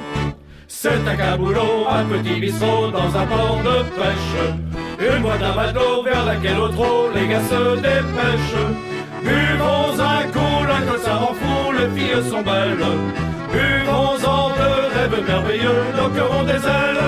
C'est 0.70 1.06
un 1.06 1.16
caboulot, 1.18 1.86
un 1.90 2.06
petit 2.06 2.40
bistrot 2.40 2.90
dans 2.90 3.10
un 3.18 3.26
port 3.26 3.60
de 3.66 3.84
pêche. 3.98 5.14
Une 5.14 5.24
boîte 5.24 5.44
à 5.44 5.56
matelot 5.56 6.04
vers 6.04 6.24
laquelle 6.24 6.60
au 6.60 6.70
trot 6.70 7.10
les 7.14 7.28
gars 7.28 7.42
se 7.42 7.76
dépêchent. 7.76 8.66
Buvons 9.24 10.00
un 10.00 10.24
coup, 10.32 10.66
la 10.66 10.90
colle 10.90 11.02
ça 11.04 11.16
rend 11.16 11.34
fou, 11.34 11.74
les 11.74 12.00
filles 12.00 12.30
sont 12.30 12.44
belles. 12.44 12.88
Buvons-en 13.52 14.50
de 14.52 14.70
rêves 14.96 15.28
merveilleux, 15.28 15.84
nos 15.98 16.10
cœurs 16.16 16.40
ont 16.40 16.44
des 16.44 16.64
ailes. 16.66 17.08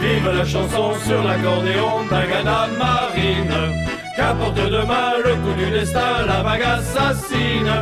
Vive 0.00 0.32
la 0.36 0.44
chanson 0.44 0.94
sur 1.06 1.22
l'accordéon 1.22 2.02
d'Agana 2.10 2.66
Marine. 2.76 3.93
Qu'apporte 4.16 4.56
demain 4.56 5.12
le 5.24 5.34
coup 5.34 5.54
du 5.58 5.70
destin, 5.70 6.24
la 6.26 6.42
vague 6.42 6.62
assassine. 6.62 7.72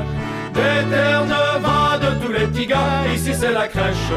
D'éterne 0.54 1.34
va 1.60 1.98
de 1.98 2.24
tous 2.24 2.32
les 2.32 2.46
petits 2.46 2.66
gars, 2.66 3.06
ici 3.14 3.32
c'est 3.34 3.52
la 3.52 3.68
crèche. 3.68 4.12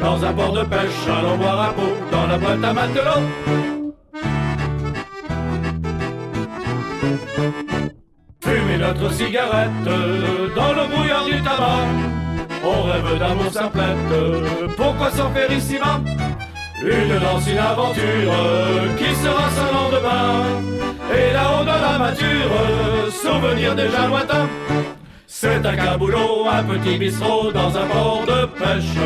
Dans 0.00 0.24
un 0.24 0.32
port 0.32 0.52
de 0.52 0.64
pêche, 0.64 1.06
allons 1.06 1.36
boire 1.36 1.70
un 1.70 1.72
pot 1.72 1.96
dans 2.10 2.26
la 2.26 2.38
boîte 2.38 2.64
à 2.64 2.72
matelot. 2.72 3.22
Fumer 8.42 8.78
notre 8.78 9.12
cigarette 9.12 9.70
dans 9.84 10.72
le 10.72 10.88
brouillard 10.88 11.24
du 11.24 11.40
tabac. 11.42 11.86
On 12.64 12.82
rêve 12.82 13.18
d'amour 13.18 13.52
simplette, 13.52 14.74
pourquoi 14.76 15.10
s'en 15.10 15.30
faire 15.30 15.52
ici 15.52 15.78
bas 15.78 16.00
Une 16.84 17.18
danse, 17.18 17.46
une 17.48 17.58
aventure, 17.58 18.94
qui 18.98 19.14
sera 19.14 19.48
son 19.56 19.74
lendemain? 19.74 20.44
Et 21.16 21.32
là-haut 21.32 21.62
de 21.62 21.66
la 21.66 21.98
mature, 21.98 23.10
souvenir 23.10 23.74
déjà 23.74 24.06
lointain. 24.06 24.46
C'est 25.26 25.64
un 25.64 25.76
caboulot, 25.76 26.46
un 26.52 26.62
petit 26.62 26.98
bistrot 26.98 27.50
dans 27.52 27.76
un 27.76 27.86
port 27.86 28.24
de 28.26 28.46
pêche. 28.46 29.00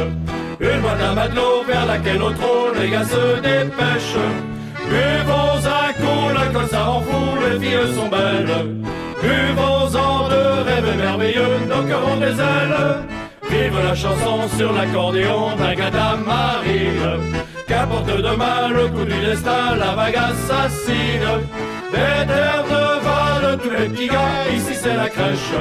Une 0.61 0.80
boîte 0.80 1.02
à 1.02 1.12
matelot 1.14 1.62
vers 1.68 1.87
laquelle 1.87 2.20
au 2.23 2.30
trot 2.30 2.73
les 2.80 2.90
gars 2.90 3.04
se 3.04 3.37
dépêchent. 3.37 4.26
Buvons 4.88 5.62
un 5.64 5.92
coup, 5.92 6.35
la 6.35 6.47
colle 6.52 6.68
ça 6.68 6.82
rend 6.82 7.02
fou, 7.02 7.38
les 7.44 7.61
filles 7.61 7.94
sont 7.94 8.08
belles. 8.08 8.82
Buvons-en 9.23 10.28
de 10.28 10.68
rêves 10.68 10.97
merveilleux, 10.97 11.58
nos 11.68 11.82
cœurs 11.88 12.08
ont 12.08 12.16
des 12.16 12.40
ailes. 12.40 13.04
Vive 13.50 13.80
la 13.82 13.94
chanson 13.94 14.49
sur 14.56 14.73
l'accordéon 14.73 15.56
d'Agatha 15.56 16.16
Marine 16.26 17.38
Qu'apporte 17.88 18.21
demain 18.21 18.68
le 18.68 18.88
coup 18.88 19.04
du 19.04 19.18
destin, 19.21 19.76
la 19.78 19.95
vague 19.95 20.16
assassine. 20.16 21.28
Des 21.90 22.26
terres 22.26 22.64
de 22.68 23.04
Val, 23.04 23.59
tous 23.62 23.71
les 23.71 23.88
petits 23.88 24.09
gars, 24.09 24.52
ici 24.54 24.75
c'est 24.75 24.95
la 24.95 25.09
crèche. 25.09 25.54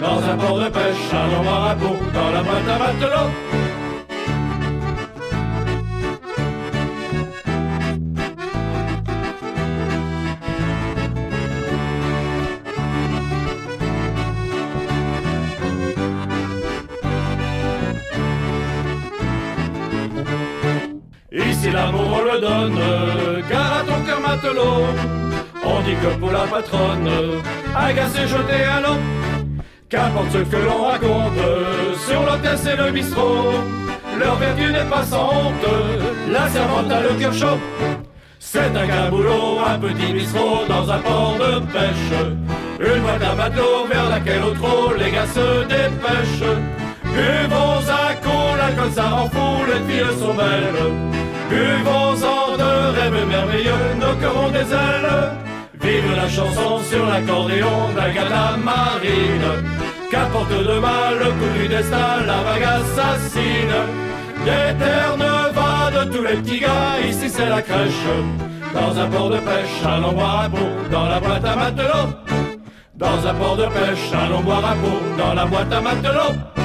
Dans 0.00 0.18
un 0.18 0.36
port 0.36 0.58
de 0.58 0.68
pêche, 0.68 1.12
allons 1.12 1.42
boire 1.42 1.70
un 1.70 1.74
coup 1.76 1.96
dans 2.12 2.30
la 2.30 2.42
boîte 2.42 2.68
à 2.68 2.78
matelot 2.78 3.30
car 22.40 23.78
à 23.78 23.82
ton 23.84 24.00
cœur 24.04 24.20
matelot, 24.20 24.86
on 25.64 25.80
dit 25.82 25.94
que 26.02 26.18
pour 26.18 26.32
la 26.32 26.40
patronne, 26.40 27.10
agacé 27.76 28.26
jeter 28.26 28.64
à 28.64 28.80
l'eau. 28.80 28.96
Qu'importe 29.88 30.30
ce 30.32 30.38
que 30.38 30.56
l'on 30.56 30.84
raconte, 30.84 31.42
sur 32.06 32.22
l'hôtesse 32.22 32.64
et 32.66 32.76
le 32.76 32.92
bistrot, 32.92 33.52
leur 34.18 34.36
vertu 34.36 34.72
n'est 34.72 34.84
pas 34.84 35.02
sans 35.02 35.28
honte, 35.28 35.66
la 36.30 36.48
servante 36.48 36.90
a 36.90 37.00
le 37.00 37.18
cœur 37.18 37.32
chaud. 37.32 37.58
C'est 38.38 38.74
un 38.74 38.86
caboulot, 38.86 39.58
un 39.66 39.78
petit 39.78 40.12
bistrot 40.12 40.64
dans 40.68 40.90
un 40.90 40.98
port 40.98 41.36
de 41.38 41.60
pêche. 41.72 42.20
Une 42.80 43.02
boîte 43.02 43.22
à 43.22 43.34
matelot 43.34 43.86
vers 43.92 44.08
laquelle 44.08 44.44
au 44.44 44.52
trot 44.52 44.94
les 44.98 45.10
gars 45.10 45.26
se 45.26 45.64
dépêchent. 45.64 46.56
Buvons 47.04 47.82
un 47.90 48.14
coup, 48.22 48.56
l'alcool 48.56 48.92
ça 48.94 49.08
rend 49.08 49.28
fou, 49.28 49.64
les 49.66 49.92
filles 49.92 50.18
sont 50.18 50.34
belles. 50.34 51.29
Buvons-en 51.50 52.56
de 52.62 52.72
rêves 52.96 53.26
merveilleux, 53.26 53.84
nos 54.00 54.14
cœurs 54.20 54.44
ont 54.44 54.50
des 54.50 54.68
ailes. 54.72 55.12
Vive 55.82 56.14
la 56.14 56.28
chanson 56.28 56.78
sur 56.88 57.04
l'accordéon 57.06 57.76
d'Agatha 57.96 58.56
Marine. 58.62 59.50
Qu'apporte 60.10 60.50
demain 60.50 61.10
le 61.18 61.30
coup 61.38 61.58
du 61.58 61.66
destin, 61.66 62.24
la 62.26 62.38
vague 62.46 62.68
assassine. 62.78 63.78
Des 64.44 64.78
terres 64.78 65.16
va 65.52 66.04
de 66.04 66.10
tous 66.12 66.22
les 66.22 66.36
petits 66.36 66.60
gars, 66.60 67.00
ici 67.08 67.28
c'est 67.28 67.48
la 67.48 67.62
crèche. 67.62 68.06
Dans 68.72 68.96
un 69.00 69.08
port 69.08 69.30
de 69.30 69.38
pêche, 69.38 69.84
allons 69.84 70.12
boire 70.12 70.42
un 70.44 70.50
pot 70.50 70.72
dans 70.92 71.06
la 71.08 71.18
boîte 71.18 71.44
à 71.44 71.56
matelot. 71.56 72.06
Dans 72.94 73.26
un 73.26 73.34
port 73.34 73.56
de 73.56 73.64
pêche, 73.64 74.12
allons 74.12 74.40
boire 74.40 74.64
un 74.64 74.76
pot 74.76 75.00
dans 75.18 75.34
la 75.34 75.46
boîte 75.46 75.72
à 75.72 75.80
matelot. 75.80 76.59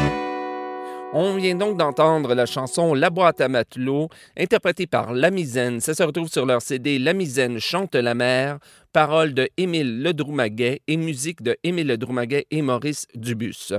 On 1.13 1.35
vient 1.35 1.55
donc 1.55 1.77
d'entendre 1.77 2.33
la 2.33 2.45
chanson 2.45 2.93
La 2.93 3.09
boîte 3.09 3.39
à 3.39 3.47
matelot, 3.47 4.09
interprétée 4.37 4.87
par 4.87 5.13
La 5.13 5.31
Misaine. 5.31 5.79
Ça 5.79 5.93
se 5.93 6.03
retrouve 6.03 6.27
sur 6.27 6.45
leur 6.45 6.61
CD 6.61 6.99
La 6.99 7.13
Misaine 7.13 7.59
chante 7.59 7.95
la 7.95 8.13
mer, 8.13 8.59
paroles 8.95 9.33
de 9.33 9.49
Émile 9.57 10.03
Ledroumaguet 10.03 10.81
et 10.87 10.95
musique 10.95 11.41
de 11.41 11.57
Émile 11.65 11.87
Ledroumaguet 11.87 12.47
et 12.49 12.61
Maurice 12.61 13.07
Dubus. 13.13 13.73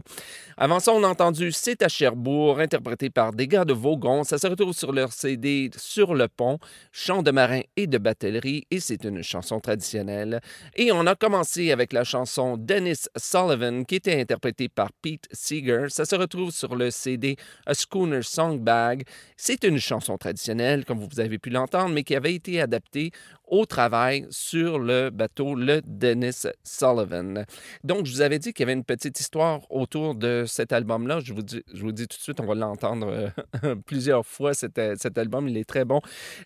Avant 0.59 0.79
ça, 0.79 0.93
on 0.93 1.03
a 1.05 1.09
entendu 1.09 1.53
C'est 1.53 1.83
à 1.83 1.89
Cherbourg, 1.89 2.61
interprété 2.61 3.09
par 3.09 3.33
des 3.33 3.47
de 3.47 3.73
Vaugon. 3.73 4.25
Ça 4.25 4.37
se 4.37 4.47
retrouve 4.47 4.75
sur 4.75 4.93
leur 4.93 5.15
CD 5.15 5.71
Sur 5.75 6.15
le 6.15 6.29
pont, 6.29 6.59
chant 6.93 7.23
de 7.23 7.31
marin 7.31 7.63
et 7.77 7.87
de 7.87 7.97
batellerie, 7.97 8.67
et 8.71 8.79
c'est 8.79 9.05
une 9.05 9.23
chanson 9.23 9.59
traditionnelle. 9.59 10.43
Et 10.75 10.93
on 10.93 11.07
a 11.07 11.15
commencé 11.15 11.73
avec 11.73 11.95
la 11.95 12.05
chanson 12.05 12.59
Dennis 12.59 13.09
Sullivan, 13.17 13.87
qui 13.87 13.95
était 13.95 14.21
interprétée 14.21 14.69
par 14.69 14.93
Pete 15.01 15.29
Seeger. 15.33 15.87
Ça 15.89 16.05
se 16.05 16.15
retrouve 16.15 16.51
sur 16.51 16.77
le 16.77 16.91
CD 16.91 17.37
A 17.65 17.73
Schooner 17.73 18.21
Song 18.21 18.59
Bag. 18.59 19.05
C'est 19.39 19.65
une 19.65 19.79
chanson 19.79 20.19
traditionnelle, 20.19 20.85
comme 20.85 20.99
vous 20.99 21.21
avez 21.21 21.39
pu 21.39 21.49
l'entendre, 21.49 21.95
mais 21.95 22.03
qui 22.03 22.15
avait 22.15 22.35
été 22.35 22.61
adaptée 22.61 23.13
au 23.47 23.67
travail 23.67 24.27
sur 24.31 24.79
le 24.79 25.11
bateau, 25.11 25.55
le 25.55 25.81
Dennis 25.85 26.47
Sullivan. 26.65 27.45
Donc, 27.85 28.07
je 28.07 28.13
vous 28.13 28.21
avais 28.21 28.39
dit 28.39 28.53
qu'il 28.53 28.65
y 28.65 28.67
avait 28.67 28.73
une 28.79 28.85
petite 28.85 29.19
histoire 29.21 29.61
autour 29.71 30.15
de 30.15 30.45
cet 30.47 30.73
album-là. 30.73 31.21
Je 31.21 31.33
vous 31.33 31.43
dis, 31.43 31.63
je 31.73 31.83
vous 31.83 31.93
dis 31.93 32.09
tout 32.09 32.17
de 32.17 32.23
suite, 32.23 32.41
on 32.41 32.47
va 32.47 32.55
l'entendre 32.55 33.31
euh, 33.65 33.75
plusieurs 33.87 34.27
fois, 34.27 34.55
cet, 34.55 34.79
euh, 34.79 34.95
cet, 34.99 35.19
album. 35.19 35.49
Il 35.49 35.57
est 35.57 35.69
très 35.69 35.85
bon. 35.85 36.01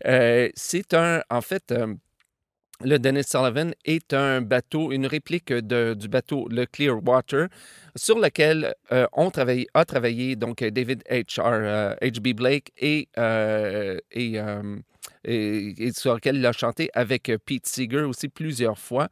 Euh, 0.07 0.49
c'est 0.55 0.95
un, 0.95 1.23
en 1.31 1.41
fait, 1.41 1.73
euh, 1.73 1.95
le 2.83 2.99
Dennis 2.99 3.25
Sullivan 3.25 3.73
est 3.85 4.15
un 4.15 4.41
bateau, 4.41 4.93
une 4.93 5.07
réplique 5.07 5.53
de, 5.53 5.95
du 5.95 6.09
bateau 6.09 6.49
le 6.49 6.65
Clearwater, 6.65 7.49
sur 7.95 8.19
lequel 8.19 8.75
euh, 8.93 9.07
on 9.13 9.31
travaille, 9.31 9.67
a 9.75 9.85
travaillé 9.85 10.37
donc 10.37 10.65
David 10.65 11.03
H.R. 11.11 11.97
H.B. 12.01 12.35
Blake 12.35 12.73
et, 12.79 13.09
et 14.13 14.41
et, 15.25 15.93
sur 15.93 16.15
lequel 16.15 16.37
il 16.37 16.47
a 16.47 16.53
chanté 16.53 16.91
avec 16.95 17.31
Pete 17.45 17.67
Seeger 17.67 18.03
aussi 18.03 18.29
plusieurs 18.29 18.79
fois. 18.79 19.09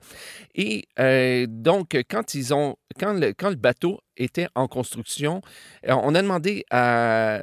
Et 0.54 0.84
euh, 0.98 1.46
donc, 1.48 1.96
quand 2.08 2.34
ils 2.34 2.54
ont, 2.54 2.76
quand 2.98 3.12
le, 3.12 3.32
quand 3.32 3.50
le 3.50 3.56
bateau 3.56 4.00
était 4.16 4.48
en 4.54 4.66
construction, 4.66 5.40
on 5.86 6.14
a 6.14 6.22
demandé 6.22 6.64
à, 6.70 7.42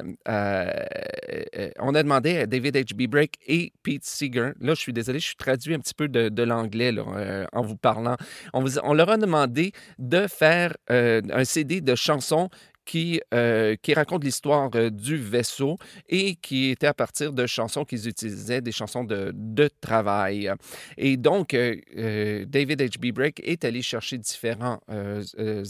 on 1.78 1.94
a 1.94 2.02
demandé 2.02 2.46
David 2.46 2.76
H.B. 2.76 3.08
Brake 3.08 3.36
et 3.46 3.72
Pete 3.82 4.04
Seeger, 4.04 4.52
là 4.60 4.74
je 4.74 4.80
suis 4.80 4.92
désolé, 4.92 5.18
je 5.18 5.26
suis 5.26 5.36
traduit 5.36 5.74
un 5.74 5.78
petit 5.78 5.94
peu 5.94 6.08
de, 6.08 6.42
l'anglais 6.42 6.92
euh, 6.96 7.46
en 7.52 7.62
vous 7.62 7.76
parlant, 7.76 8.16
on, 8.52 8.60
vous, 8.60 8.78
on, 8.78 8.94
leur 8.94 9.10
a 9.10 9.16
demandé 9.16 9.72
de 9.98 10.26
faire 10.26 10.76
euh, 10.90 11.20
un 11.32 11.44
CD 11.44 11.80
de 11.80 11.94
chansons 11.94 12.50
qui, 12.86 13.20
euh, 13.34 13.76
qui 13.82 13.92
raconte 13.92 14.24
l'histoire 14.24 14.70
euh, 14.74 14.88
du 14.88 15.16
vaisseau 15.16 15.76
et 16.08 16.36
qui 16.36 16.70
était 16.70 16.86
à 16.86 16.94
partir 16.94 17.32
de 17.32 17.46
chansons 17.46 17.84
qu'ils 17.84 18.08
utilisaient, 18.08 18.62
des 18.62 18.72
chansons 18.72 19.04
de, 19.04 19.32
de 19.34 19.68
travail. 19.80 20.50
Et 20.96 21.16
donc, 21.16 21.52
euh, 21.52 22.44
David 22.46 22.80
H.B. 22.80 23.12
Brake 23.12 23.42
est 23.44 23.64
allé 23.64 23.82
chercher 23.82 24.16
différents 24.16 24.80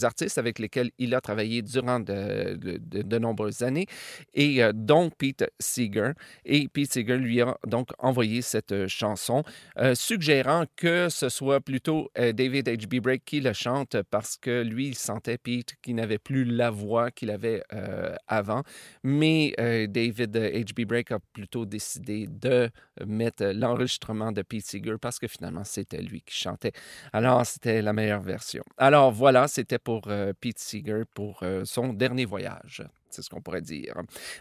artistes 0.03 0.37
avec 0.37 0.59
lesquels 0.59 0.91
il 0.99 1.15
a 1.15 1.21
travaillé 1.21 1.61
durant 1.61 1.99
de, 1.99 2.55
de, 2.55 3.17
nombreuses 3.17 3.63
années, 3.63 3.87
et 4.35 4.61
donc 4.73 5.15
Pete 5.17 5.45
Seeger. 5.59 6.11
Et 6.45 6.67
Pete 6.67 6.93
Seeger 6.93 7.17
lui 7.17 7.41
a 7.41 7.57
donc 7.65 7.89
envoyé 7.97 8.43
cette 8.43 8.87
chanson, 8.87 9.43
suggérant 9.95 10.65
que 10.75 11.09
ce 11.09 11.29
soit 11.29 11.61
plutôt 11.61 12.11
David 12.15 12.67
H.B. 12.67 13.01
Brake 13.01 13.25
qui 13.25 13.39
le 13.39 13.53
chante 13.53 13.97
parce 14.11 14.37
que 14.37 14.61
lui, 14.61 14.89
il 14.89 14.95
sentait 14.95 15.37
Pete 15.37 15.75
qui 15.81 15.93
n'avait 15.93 16.19
plus 16.19 16.45
la 16.45 16.69
voix 16.69 17.06
qu'il 17.11 17.29
avait 17.29 17.63
euh, 17.73 18.15
avant. 18.27 18.63
Mais 19.03 19.53
euh, 19.59 19.87
David 19.87 20.35
H.B. 20.35 20.85
Brake 20.85 21.11
a 21.11 21.19
plutôt 21.33 21.65
décidé 21.65 22.27
de 22.27 22.69
mettre 23.05 23.45
l'enregistrement 23.45 24.31
de 24.31 24.41
Pete 24.41 24.65
Seeger 24.65 24.95
parce 24.99 25.19
que 25.19 25.27
finalement, 25.27 25.63
c'était 25.63 26.01
lui 26.01 26.21
qui 26.21 26.35
chantait. 26.35 26.71
Alors, 27.13 27.45
c'était 27.45 27.81
la 27.81 27.93
meilleure 27.93 28.21
version. 28.21 28.63
Alors, 28.77 29.11
voilà, 29.11 29.47
c'était 29.47 29.79
pour 29.79 30.07
euh, 30.07 30.33
Pete 30.39 30.59
Seeger 30.59 31.03
pour 31.13 31.43
son 31.63 31.93
dernier 31.93 32.25
voyage. 32.25 32.83
C'est 33.09 33.21
ce 33.21 33.29
qu'on 33.29 33.41
pourrait 33.41 33.61
dire. 33.61 33.95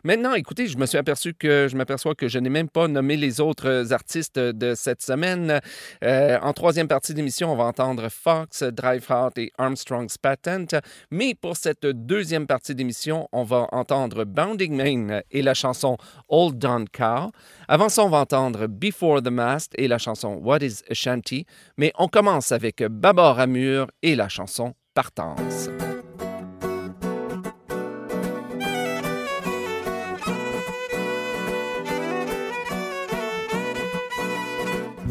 Maintenant, 0.05 0.35
écoutez, 0.35 0.67
je 0.67 0.77
me 0.77 0.87
suis 0.87 0.99
aperçu 0.99 1.35
que 1.35 1.69
je 1.71 1.77
m'aperçois 1.77 2.15
que 2.15 2.29
je 2.29 2.39
n'ai 2.39 2.51
même 2.51 2.69
pas 2.69 2.89
nommé 2.89 3.17
les 3.17 3.41
autres 3.41 3.93
artistes 3.93 4.39
de 4.39 4.75
cette 4.75 5.03
semaine. 5.03 5.61
Euh, 6.05 6.39
en 6.41 6.53
troisième 6.53 6.89
partie 6.89 7.15
d'émission, 7.15 7.53
on 7.53 7.57
va 7.57 7.65
entendre 7.65 8.09
Fox, 8.09 8.63
Driveheart 8.63 9.39
et 9.39 9.53
Armstrong's 9.59 10.19
Patent. 10.19 10.75
Mais 11.11 11.35
pour 11.35 11.57
cette 11.57 11.87
deuxième 11.87 12.47
partie 12.47 12.75
d'émission, 12.75 13.29
on 13.33 13.45
va 13.45 13.69
entendre 13.73 14.25
Bounding 14.25 14.77
Main 14.77 15.21
et 15.31 15.43
la 15.43 15.55
chanson 15.55 15.97
Old 16.29 16.59
Don 16.59 16.85
Cow. 16.93 17.31
Avant 17.69 17.89
ça, 17.89 18.05
on 18.05 18.09
va 18.09 18.19
entendre 18.19 18.67
Before 18.67 19.23
the 19.23 19.31
Mast 19.31 19.73
et 19.77 19.89
la 19.89 19.99
chanson 19.99 20.35
What 20.43 20.59
is 20.59 20.83
Shanty. 20.93 21.47
Mais 21.77 21.93
on 21.99 22.09
commence 22.09 22.53
avec 22.53 22.83
Babor 22.83 23.39
Amur 23.39 23.87
et 24.03 24.17
la 24.17 24.29
chanson 24.29 24.75
Partance. 24.95 25.69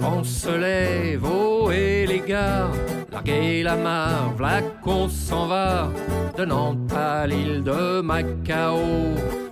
On 0.03 0.23
se 0.23 0.49
lève, 0.49 1.23
oh 1.25 1.71
et 1.71 2.05
les 2.05 2.19
gars, 2.19 2.69
larguer 3.11 3.63
la 3.63 3.75
marve, 3.75 4.41
là 4.41 4.61
qu'on 4.83 5.07
s'en 5.09 5.47
va, 5.47 5.89
de 6.37 6.45
Nantes 6.45 6.93
à 6.93 7.25
l'île 7.25 7.63
de 7.63 8.01
Macao, 8.01 8.79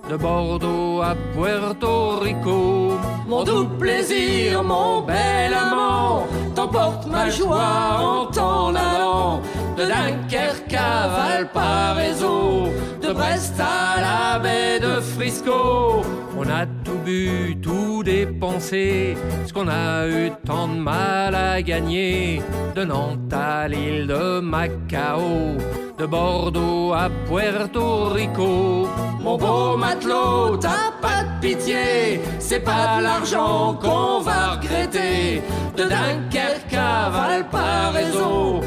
de 0.09 0.17
Bordeaux 0.17 1.01
à 1.01 1.15
Puerto 1.33 2.19
Rico. 2.19 2.93
Mon 3.27 3.43
doux 3.43 3.65
plaisir, 3.79 4.63
mon 4.63 5.01
bel 5.01 5.53
amant, 5.53 6.27
t'emporte 6.55 7.07
ma 7.07 7.29
joie 7.29 7.97
en 7.99 8.25
t'en 8.25 8.75
allant, 8.75 9.41
de 9.77 9.85
Dunkerque 9.85 10.73
à 10.73 11.07
Valparaiso, 11.07 12.69
de 13.01 13.13
Brest 13.13 13.59
à 13.59 14.01
la 14.01 14.39
baie 14.39 14.79
de 14.79 14.99
Frisco. 15.01 16.01
On 16.37 16.43
a 16.43 16.65
tout 16.83 16.99
bu, 17.05 17.57
tout 17.61 18.03
dépensé, 18.03 19.15
ce 19.45 19.53
qu'on 19.53 19.67
a 19.67 20.07
eu 20.07 20.31
tant 20.45 20.67
de 20.67 20.79
mal 20.79 21.35
à 21.35 21.61
gagner. 21.61 22.41
De 22.75 22.83
Nantes 22.83 23.33
à 23.33 23.67
l'île 23.67 24.07
de 24.07 24.39
Macao, 24.39 25.57
de 25.97 26.05
Bordeaux 26.05 26.93
à 26.93 27.09
Puerto 27.27 28.05
Rico. 28.05 28.87
Mon 29.21 29.37
beau 29.37 29.77
matelot, 29.77 30.57
t'as 30.57 30.91
pas 31.01 31.23
de 31.23 31.47
pitié, 31.47 32.19
c'est 32.39 32.59
pas 32.59 32.99
l'argent 33.01 33.77
qu'on 33.81 34.19
va 34.19 34.53
regretter. 34.55 35.41
De 35.77 35.83
Dunkerque 35.83 36.73
à 36.73 37.09
Valparaiso, 37.09 38.61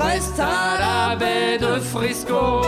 Brest 0.00 0.40
à 0.40 0.78
la 0.80 1.16
baie 1.16 1.58
de 1.58 1.78
Frisco. 1.78 2.62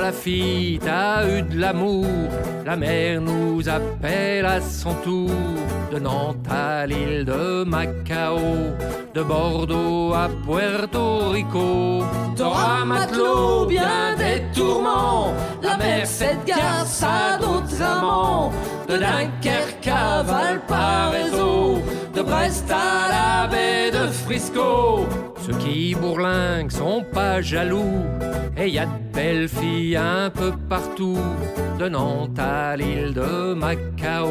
La 0.00 0.12
fille, 0.12 0.78
t'as 0.78 1.26
eu 1.28 1.42
de 1.42 1.60
l'amour, 1.60 2.06
la 2.64 2.76
mer 2.76 3.20
nous 3.20 3.68
appelle 3.68 4.46
à 4.46 4.58
son 4.60 4.94
tour, 5.04 5.30
de 5.92 5.98
Nantes 5.98 6.46
à 6.50 6.86
l'île 6.86 7.26
de 7.26 7.64
Macao, 7.64 8.38
de 9.12 9.22
Bordeaux 9.22 10.14
à 10.14 10.30
Puerto 10.46 11.30
Rico. 11.30 12.04
T'auras 12.36 12.84
matelot 12.86 13.66
bien 13.66 14.16
des 14.16 14.42
tourments, 14.54 15.34
la 15.62 15.76
mer 15.76 16.06
cette 16.06 16.44
garce 16.46 17.02
à 17.02 17.36
d'autres 17.36 17.82
amants, 17.82 18.50
de 18.88 18.96
Dunkerque 18.96 19.88
Frisco. 24.28 25.06
Ceux 25.40 25.54
qui 25.54 25.94
bourlinguent 25.94 26.70
sont 26.70 27.02
pas 27.14 27.40
jaloux, 27.40 28.04
et 28.58 28.68
y 28.68 28.78
a 28.78 28.84
de 28.84 29.14
belles 29.14 29.48
filles 29.48 29.96
un 29.96 30.28
peu 30.28 30.52
partout, 30.68 31.16
de 31.78 31.88
Nantes 31.88 32.38
à 32.38 32.76
l'île 32.76 33.14
de 33.14 33.54
Macao, 33.54 34.28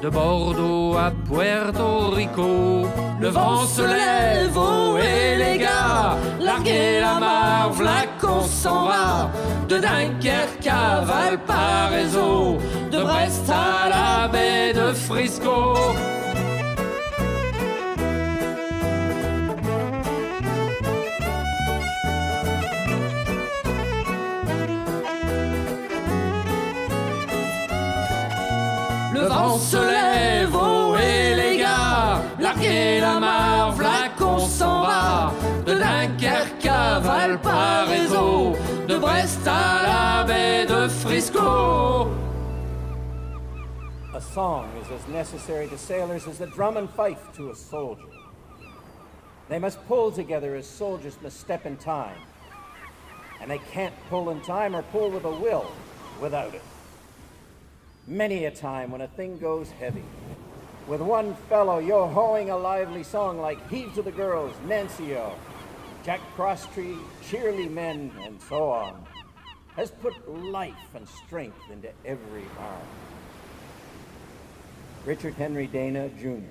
de 0.00 0.08
Bordeaux 0.08 0.96
à 0.96 1.10
Puerto 1.28 2.10
Rico. 2.14 2.86
Le 3.20 3.28
vent 3.28 3.66
se 3.66 3.82
lève, 3.82 4.56
oh 4.56 4.96
et 4.98 5.36
les 5.36 5.58
gars, 5.58 6.16
larguez 6.40 7.00
la 7.00 7.18
marve, 7.18 7.82
là 7.82 8.04
qu'on 8.20 8.42
s'en 8.42 8.84
va, 8.84 9.32
de 9.68 9.78
Dunkerque 9.78 10.68
à 10.68 11.00
Valparaiso, 11.00 12.58
de 12.92 13.02
Brest 13.02 13.50
à 13.50 13.88
la 13.88 14.28
baie 14.28 14.72
de 14.72 14.92
Frisco. 14.92 15.74
Se 29.58 29.76
lève, 29.76 30.54
oh 30.54 30.94
et 30.96 31.34
les 31.34 31.58
gars, 31.58 32.22
larguez 32.38 33.00
la 33.00 33.18
s'en 34.48 34.82
va, 34.82 35.32
de 35.66 35.74
Dunkerque 35.74 36.66
à 36.66 37.00
Valparaiso, 37.00 38.54
de 38.86 38.96
Brest 38.96 39.46
à 39.46 39.82
la 39.82 40.24
baie 40.24 40.64
de 40.64 40.88
Frisco. 40.88 42.08
A 44.14 44.20
song 44.20 44.68
is 44.80 44.90
as 44.90 45.06
necessary 45.08 45.66
to 45.68 45.76
sailors 45.76 46.26
as 46.26 46.38
the 46.38 46.46
drum 46.46 46.76
and 46.76 46.88
fife 46.88 47.20
to 47.34 47.50
a 47.50 47.54
soldier. 47.54 48.08
They 49.48 49.58
must 49.58 49.84
pull 49.86 50.12
together 50.12 50.54
as 50.54 50.66
soldiers 50.66 51.18
must 51.22 51.40
step 51.40 51.66
in 51.66 51.76
time. 51.76 52.16
And 53.40 53.50
they 53.50 53.60
can't 53.72 53.94
pull 54.08 54.30
in 54.30 54.40
time 54.40 54.74
or 54.74 54.82
pull 54.82 55.10
with 55.10 55.24
a 55.24 55.30
will 55.30 55.70
without 56.20 56.54
it. 56.54 56.62
Many 58.08 58.46
a 58.46 58.50
time 58.50 58.90
when 58.90 59.02
a 59.02 59.06
thing 59.06 59.36
goes 59.36 59.68
heavy, 59.68 60.02
with 60.86 61.02
one 61.02 61.34
fellow 61.50 61.78
yo 61.78 62.08
hoing 62.08 62.48
a 62.48 62.56
lively 62.56 63.02
song 63.02 63.38
like 63.38 63.68
Heave 63.68 63.92
to 63.96 64.00
the 64.00 64.10
Girls, 64.10 64.54
Nancy-O, 64.66 65.34
Jack 66.06 66.20
Crosstree, 66.34 66.96
Cheerly 67.28 67.68
Men, 67.68 68.10
and 68.22 68.40
so 68.40 68.70
on, 68.70 69.04
has 69.76 69.90
put 69.90 70.26
life 70.26 70.94
and 70.94 71.06
strength 71.06 71.70
into 71.70 71.90
every 72.06 72.44
arm. 72.58 72.88
Richard 75.04 75.34
Henry 75.34 75.66
Dana, 75.66 76.08
Jr., 76.18 76.48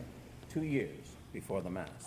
two 0.50 0.64
years 0.64 1.08
before 1.34 1.62
the 1.62 1.72
mast. 1.72 2.06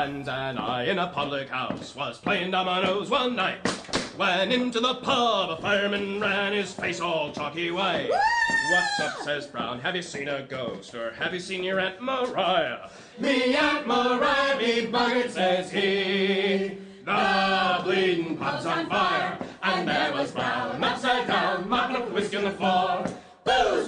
Friends 0.00 0.28
and 0.28 0.58
I 0.58 0.84
in 0.84 0.98
a 0.98 1.08
public 1.08 1.50
house 1.50 1.94
was 1.94 2.16
playing 2.16 2.52
dominoes 2.52 3.10
one 3.10 3.36
night. 3.36 3.68
When 4.16 4.50
into 4.50 4.80
the 4.80 4.94
pub, 4.94 5.50
a 5.50 5.60
fireman 5.60 6.18
ran 6.18 6.54
his 6.54 6.72
face 6.72 7.00
all 7.00 7.32
chalky 7.32 7.70
white. 7.70 8.08
What's 8.08 9.00
up, 9.00 9.20
says 9.24 9.46
Brown? 9.46 9.78
Have 9.80 9.94
you 9.94 10.00
seen 10.00 10.28
a 10.28 10.40
ghost? 10.40 10.94
Or 10.94 11.12
have 11.12 11.34
you 11.34 11.40
seen 11.40 11.62
your 11.62 11.78
Aunt 11.78 12.00
Mariah? 12.00 12.88
Me 13.18 13.54
Aunt 13.54 13.86
Mariah, 13.86 14.56
me 14.56 14.86
bugged, 14.86 15.32
says 15.32 15.70
he. 15.70 16.78
The 17.04 17.80
bleeding 17.84 18.38
pub's 18.38 18.64
on 18.64 18.88
fire, 18.88 19.38
and 19.62 19.86
there 19.86 20.14
was 20.14 20.30
Brown 20.30 20.82
upside 20.82 21.26
down, 21.26 21.68
mopping 21.68 21.96
up 21.96 22.10
whiskey 22.10 22.38
on 22.38 22.44
the 22.44 22.52
floor. 22.52 23.04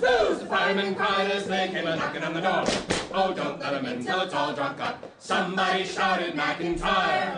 Booze, 0.03 0.41
the 0.41 0.47
firemen 0.47 0.97
cried 0.97 1.31
as 1.31 1.47
they 1.47 1.69
came 1.69 1.87
a 1.87 1.95
knocking 1.95 2.25
on 2.25 2.35
the 2.35 2.41
door. 2.41 2.65
Oh, 3.15 3.33
don't 3.33 3.61
let 3.61 3.73
'em 3.73 3.87
in 3.87 4.05
till 4.05 4.21
it's 4.23 4.35
all 4.35 4.53
drunk 4.53 4.81
up. 4.81 4.99
Somebody 5.21 5.85
shouted 5.85 6.35
McIntyre. 6.35 7.37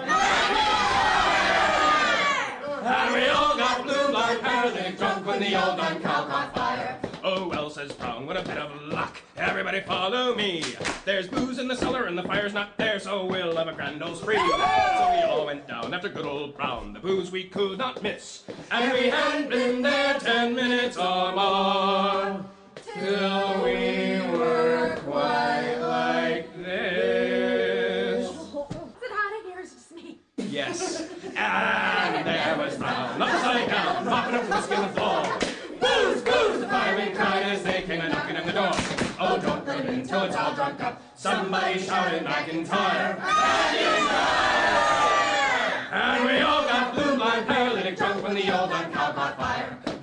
And 2.82 3.14
we 3.14 3.28
all 3.28 3.58
got 3.58 3.82
blue 3.82 4.08
like 4.12 4.40
paralytic 4.40 4.96
drunk 4.96 5.26
when 5.26 5.40
the 5.40 5.54
old 5.62 5.76
gun 5.76 6.00
cow 6.00 6.24
caught 6.24 6.54
fire. 6.54 6.98
Oh, 7.22 7.48
well, 7.48 7.68
says 7.68 7.92
Brown, 7.92 8.26
what 8.26 8.38
a 8.38 8.42
bit 8.42 8.56
of 8.56 8.70
luck. 8.82 9.20
Everybody 9.36 9.80
follow 9.80 10.34
me. 10.34 10.62
There's 11.04 11.28
booze 11.28 11.58
in 11.58 11.68
the 11.68 11.76
cellar 11.76 12.04
and 12.04 12.16
the 12.16 12.22
fire's 12.22 12.54
not 12.54 12.78
there, 12.78 12.98
so 12.98 13.26
we'll 13.26 13.56
have 13.56 13.68
a 13.68 13.72
grand 13.72 14.02
old 14.02 14.16
spree. 14.16 14.36
So 14.36 15.10
we 15.10 15.22
all 15.22 15.44
went 15.44 15.66
down 15.68 15.92
after 15.92 16.08
good 16.08 16.24
old 16.24 16.56
Brown. 16.56 16.94
The 16.94 17.00
booze 17.00 17.30
we 17.30 17.44
could 17.44 17.76
not 17.76 18.02
miss. 18.02 18.44
And 18.70 18.90
we 18.92 19.08
hadn't 19.08 19.50
been 19.50 19.82
there 19.82 20.14
ten 20.18 20.54
minutes 20.54 20.96
or 20.96 21.32
more. 21.32 22.44
Till 22.94 23.64
we 23.64 24.20
were 24.38 24.96
quite 25.04 25.78
like 25.80 26.56
this. 26.64 28.30
Is 28.30 28.30
it 28.30 29.10
hot 29.10 29.32
in 29.40 29.50
here? 29.50 29.60
Is 29.60 29.72
it 29.72 29.74
just 29.74 29.92
me? 29.96 30.18
Yes. 30.36 31.10
And 31.36 32.24
there 32.24 32.56
was 32.56 32.76
Brown, 32.76 33.20
upside 33.20 33.68
down, 33.68 34.04
mopping 34.04 34.34
up 34.36 34.48
whiskey 34.48 34.74
on 34.76 34.82
the 34.82 34.88
floor. 34.90 35.24
Booze, 35.80 36.22
booze, 36.22 36.60
the 36.60 36.66
cried 36.66 37.42
as 37.42 37.64
they 37.64 37.82
came 37.82 38.00
a 38.00 38.08
knocking 38.08 38.36
on 38.36 38.46
the 38.46 38.52
door. 38.52 38.70
Oh, 39.18 39.40
don't 39.42 39.66
'em 39.68 39.88
in 39.88 40.06
till 40.06 40.22
it's 40.22 40.36
all 40.36 40.54
drunk 40.54 40.80
up. 40.80 41.02
Somebody 41.16 41.80
shouted 41.80 42.24
McIntyre. 42.24 43.18
And 43.18 44.63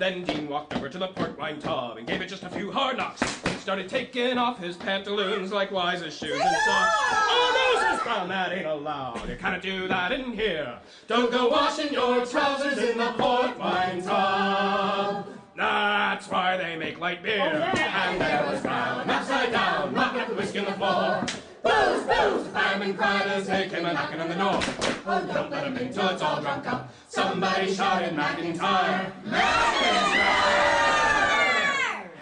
Then 0.02 0.24
Dean 0.24 0.48
walked 0.48 0.74
over 0.74 0.88
to 0.88 0.98
the 0.98 1.06
port 1.06 1.38
wine 1.38 1.60
tub 1.60 1.96
and 1.96 2.04
gave 2.08 2.20
it 2.20 2.26
just 2.28 2.42
a 2.42 2.48
few 2.48 2.72
hard 2.72 2.96
knocks. 2.96 3.22
And 3.44 3.56
started 3.60 3.88
taking 3.88 4.36
off 4.36 4.58
his 4.58 4.76
pantaloons 4.76 5.52
like 5.52 5.70
wise 5.70 6.02
as 6.02 6.12
shoes 6.12 6.32
and 6.32 6.42
socks. 6.42 6.96
Oh 6.98 7.76
no, 7.76 7.80
says 7.88 8.02
Brown, 8.02 8.28
that 8.28 8.50
ain't 8.50 8.66
allowed. 8.66 9.28
You 9.28 9.36
can't 9.36 9.62
do 9.62 9.86
that 9.86 10.10
in 10.10 10.32
here. 10.32 10.76
Don't 11.06 11.30
go 11.30 11.46
washing 11.50 11.92
your 11.92 12.26
trousers 12.26 12.78
in 12.78 12.98
the 12.98 13.12
port 13.12 13.56
wine 13.56 14.02
tub. 14.02 15.24
That's 15.56 16.28
why 16.28 16.56
they 16.56 16.74
make 16.74 16.98
light 16.98 17.22
beer. 17.22 17.38
Oh, 17.40 17.80
and 17.80 18.20
there 18.20 18.44
was 18.50 18.60
Brown, 18.60 19.08
upside 19.08 19.52
down, 19.52 19.94
mopping 19.94 20.20
up 20.22 20.28
the 20.30 20.34
whiskey 20.34 20.58
on 20.58 20.64
the 20.64 20.72
floor. 20.72 21.24
Booze, 21.62 22.02
booze, 22.02 22.42
the 22.42 22.50
firemen 22.50 22.96
cried 22.96 23.28
as 23.28 23.46
they 23.46 23.68
came 23.68 23.84
a 23.84 23.92
knocking 23.92 24.18
on 24.18 24.28
the 24.28 24.34
door. 24.34 24.58
Oh, 25.06 25.30
don't 25.32 25.48
let 25.48 25.64
'em 25.64 25.76
in 25.76 25.92
till 25.92 26.08
it's 26.08 26.22
all 26.22 26.40
drunk 26.40 26.66
up. 26.66 26.92
Somebody 27.12 27.74
shouted 27.74 28.14
McIntyre. 28.14 29.12
McIntyre! 29.26 30.22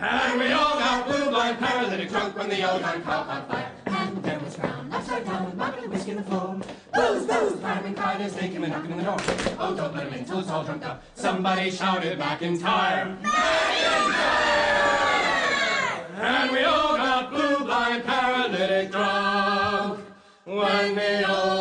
And 0.00 0.40
we 0.40 0.50
all 0.50 0.80
got 0.80 1.06
blue, 1.06 1.30
blind, 1.30 1.58
paralytic 1.60 2.08
drunk 2.08 2.36
when 2.36 2.48
the 2.48 2.68
old 2.68 2.82
cow 2.82 2.98
caught 2.98 3.48
fire. 3.48 3.70
And 3.86 4.20
there 4.20 4.40
was 4.40 4.56
Brown, 4.56 4.92
upside 4.92 5.24
down, 5.26 5.56
mopping 5.56 5.84
the 5.84 5.90
whiskey 5.90 6.10
on 6.10 6.16
the 6.16 6.22
floor. 6.24 6.60
Booze, 6.92 7.24
booze, 7.24 7.60
cried 7.60 8.20
as 8.20 8.34
they 8.34 8.48
came 8.48 8.64
a 8.64 8.66
knocking 8.66 8.90
on 8.90 8.98
the 8.98 9.04
door. 9.04 9.16
Oh, 9.60 9.76
don't 9.76 9.94
let 9.94 10.08
'em 10.08 10.14
in 10.14 10.24
till 10.24 10.40
it's 10.40 10.50
all 10.50 10.64
drunk 10.64 10.84
up. 10.84 11.04
Somebody 11.14 11.70
shouted 11.70 12.18
McIntyre. 12.18 13.16
And 16.20 16.50
we 16.50 16.64
all 16.64 16.96
got 16.96 17.30
blue, 17.30 17.58
blind, 17.64 18.04
paralytic 18.04 18.90
drunk 18.90 20.00
when 20.44 20.96
the 20.96 21.30
old 21.30 21.59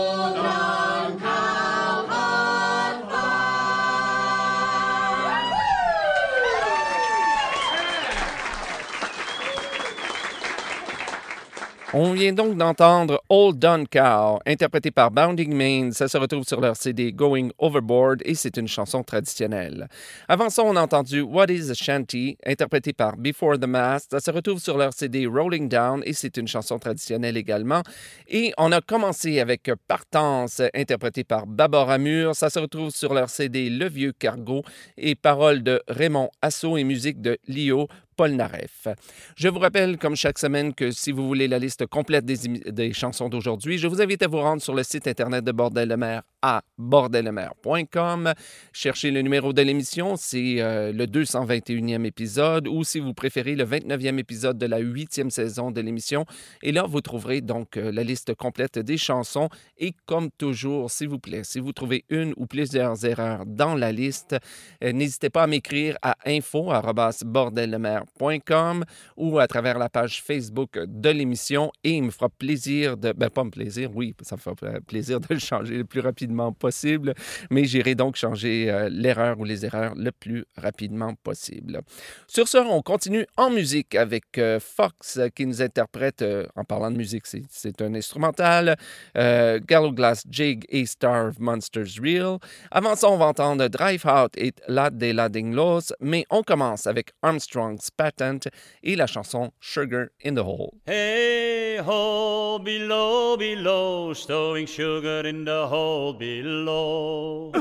On 11.92 12.14
vient 12.14 12.34
donc 12.34 12.56
d'entendre 12.56 13.20
Old 13.30 13.58
Dun 13.58 13.84
Cow, 13.86 14.40
interprété 14.46 14.92
par 14.92 15.10
Bounding 15.10 15.52
Main. 15.52 15.92
Ça 15.92 16.08
se 16.08 16.20
retrouve 16.20 16.44
sur 16.44 16.62
leur 16.62 16.76
CD 16.76 17.12
Going 17.12 17.50
Overboard 17.58 18.22
et 18.26 18.36
c'est 18.36 18.58
une 18.58 18.68
chanson 18.68 19.02
traditionnelle. 19.02 19.90
Avant 20.28 20.52
ça, 20.52 20.62
on 20.64 20.76
a 20.76 20.82
entendu 20.82 21.22
What 21.22 21.48
is 21.50 21.72
a 21.72 21.74
Shanty, 21.74 22.38
interprété 22.46 22.94
par 22.94 23.18
Before 23.18 23.58
the 23.58 23.66
Mast. 23.66 24.12
Ça 24.12 24.20
se 24.20 24.30
retrouve 24.30 24.60
sur 24.60 24.78
leur 24.78 24.94
CD 24.94 25.26
Rolling 25.26 25.68
Down 25.68 26.04
et 26.06 26.14
c'est 26.14 26.38
une 26.38 26.48
chanson 26.48 26.78
traditionnelle 26.78 27.38
également. 27.38 27.82
Et 28.28 28.54
on 28.60 28.72
a 28.72 28.82
commencé 28.82 29.40
avec 29.40 29.72
Partance, 29.88 30.62
interprété 30.76 31.24
par 31.24 31.48
Babar 31.48 31.90
Amur. 31.90 32.36
Ça 32.36 32.52
se 32.52 32.60
retrouve 32.60 32.92
sur 32.92 33.16
leur 33.16 33.32
CD 33.32 33.68
Le 33.68 33.90
Vieux 33.90 34.12
Cargo 34.12 34.62
et 34.96 35.16
paroles 35.16 35.64
de 35.64 35.82
Raymond 35.88 36.30
Asso 36.44 36.78
et 36.78 36.84
musique 36.84 37.20
de 37.20 37.40
Lio 37.48 37.88
Polnareff. 38.20 38.90
Je 39.38 39.48
vous 39.48 39.60
rappelle, 39.60 39.98
comme 39.98 40.18
chaque 40.18 40.40
semaine, 40.40 40.74
que 40.74 40.92
si 40.92 41.14
vous 41.14 41.26
voulez 41.26 41.48
la 41.48 41.58
liste 41.58 41.86
complète 41.86 42.26
des, 42.26 42.36
des 42.70 42.92
chansons 42.92 43.30
d'aujourd'hui, 43.30 43.78
je 43.78 43.88
vous 43.88 44.02
invite 44.02 44.22
à 44.24 44.28
vous 44.28 44.42
rendre 44.42 44.62
sur 44.62 44.76
le 44.76 44.84
site 44.84 45.08
internet 45.08 45.46
de 45.46 45.54
Bordel 45.54 45.88
de 45.88 45.96
mer 45.96 46.24
à 46.42 46.64
bordellemer.com. 46.78 48.34
Cherchez 48.72 49.12
le 49.12 49.22
numéro 49.22 49.52
de 49.54 49.62
l'émission, 49.62 50.16
c'est 50.16 50.62
euh, 50.62 50.92
le 50.92 51.06
221e 51.06 52.04
épisode, 52.06 52.68
ou 52.68 52.84
si 52.84 53.00
vous 53.00 53.14
préférez, 53.14 53.56
le 53.56 53.66
29e 53.66 54.18
épisode 54.18 54.58
de 54.58 54.66
la 54.66 54.82
8e 54.82 55.30
saison 55.30 55.70
de 55.72 55.80
l'émission. 55.82 56.26
Et 56.64 56.72
là, 56.72 56.86
vous 56.88 57.02
trouverez 57.02 57.42
donc 57.42 57.78
euh, 57.78 57.92
la 57.92 58.04
liste 58.04 58.34
complète 58.36 58.80
des 58.80 58.98
chansons. 58.98 59.50
Et 59.78 59.94
comme 60.06 60.32
toujours, 60.32 60.90
s'il 60.90 61.10
vous 61.10 61.20
plaît, 61.20 61.44
si 61.44 61.60
vous 61.60 61.74
trouvez 61.74 62.06
une 62.10 62.34
ou 62.38 62.46
plusieurs 62.46 63.04
erreurs 63.06 63.46
dans 63.46 63.76
la 63.76 63.92
liste, 63.92 64.38
euh, 64.84 64.94
n'hésitez 64.94 65.30
pas 65.30 65.44
à 65.44 65.48
m'écrire 65.48 65.98
à 66.02 66.16
info.bordellemer.com 66.26 68.86
ou 69.18 69.40
à 69.40 69.48
travers 69.48 69.78
la 69.78 69.90
page 69.90 70.24
Facebook 70.24 70.80
de 70.80 71.10
l'émission 71.10 71.74
et 71.84 71.96
il 71.96 72.04
me 72.04 72.12
fera 72.12 72.30
plaisir 72.30 72.96
de... 72.96 73.12
Ben, 73.12 73.30
pas 73.30 73.44
me 73.44 73.52
plaisir, 73.52 73.92
oui, 73.94 74.16
ça 74.22 74.38
me 74.38 74.42
fera 74.42 74.56
plaisir 74.88 75.20
de 75.20 75.28
le 75.30 75.40
changer 75.40 75.78
le 75.78 75.86
plus 75.86 76.00
rapidement 76.00 76.29
possible, 76.58 77.14
mais 77.50 77.66
j'irai 77.66 77.96
donc 77.96 78.16
changer 78.16 78.70
euh, 78.70 78.90
l'erreur 78.92 79.40
ou 79.40 79.44
les 79.44 79.66
erreurs 79.66 79.94
le 79.96 80.12
plus 80.12 80.46
rapidement 80.58 81.14
possible. 81.24 81.82
Sur 82.28 82.48
ce, 82.48 82.58
on 82.58 82.82
continue 82.82 83.26
en 83.38 83.50
musique 83.50 83.96
avec 83.96 84.24
euh, 84.38 84.60
Fox 84.60 85.18
euh, 85.18 85.30
qui 85.30 85.46
nous 85.46 85.62
interprète, 85.62 86.24
en 86.56 86.64
parlant 86.64 86.92
de 86.92 86.98
musique, 86.98 87.26
c'est- 87.26 87.82
un 87.82 87.94
instrumental, 87.94 88.76
Gallow 89.16 89.92
Glass 89.92 90.24
Jig 90.30 90.66
et 90.70 90.86
Star 90.86 91.28
of 91.28 91.40
Monsters 91.40 92.00
Real. 92.02 92.38
Avant 92.72 92.96
ça, 92.96 93.10
on 93.10 93.18
va 93.18 93.26
entendre 93.28 93.68
Drive 93.68 94.06
Out 94.06 94.32
et 94.38 94.52
La 94.68 94.90
de 94.90 95.12
la 95.12 95.30
Dinglos, 95.30 95.94
mais 96.02 96.26
on 96.30 96.44
commence 96.44 96.88
avec 96.88 97.12
Armstrong's 97.22 97.90
Patent 97.92 98.48
et 98.84 98.96
la 98.96 99.08
chanson 99.08 99.52
Sugar 99.60 100.08
in 100.26 100.36
the 100.36 100.40
Hole. 100.40 100.72
Hey 100.88 101.80
ho, 101.80 102.60
below, 102.60 103.38
below, 103.38 104.14
stowing 104.14 104.68
sugar 104.68 105.26
in 105.26 105.46
the 105.46 105.68
hole 105.72 106.14
below. 106.20 107.52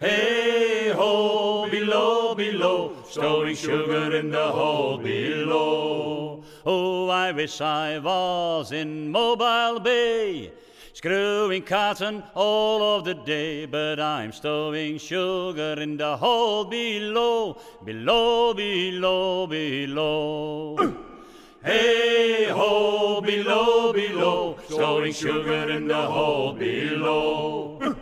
hey 0.00 0.92
ho, 0.94 1.68
below, 1.70 2.34
below, 2.34 2.96
stowing 3.08 3.54
sugar 3.54 4.16
in 4.16 4.30
the 4.30 4.48
hole 4.48 4.98
below. 4.98 6.42
Oh, 6.66 7.08
I 7.08 7.32
wish 7.32 7.60
I 7.60 7.98
was 7.98 8.72
in 8.72 9.10
Mobile 9.10 9.80
Bay. 9.80 10.52
Screwing 10.92 11.62
cotton 11.62 12.24
all 12.34 12.82
of 12.82 13.04
the 13.04 13.14
day, 13.14 13.64
but 13.64 14.00
I'm 14.00 14.32
stowing 14.32 14.98
sugar 14.98 15.76
in 15.78 15.96
the 15.96 16.16
hole 16.16 16.64
below, 16.64 17.56
below, 17.84 18.52
below, 18.52 19.46
below. 19.46 21.09
Hey 21.62 22.48
ho, 22.48 23.20
below, 23.20 23.92
below, 23.92 24.56
stowing 24.66 25.12
sugar 25.12 25.68
in 25.68 25.88
the 25.88 25.94
hole 25.94 26.54
below. 26.54 27.96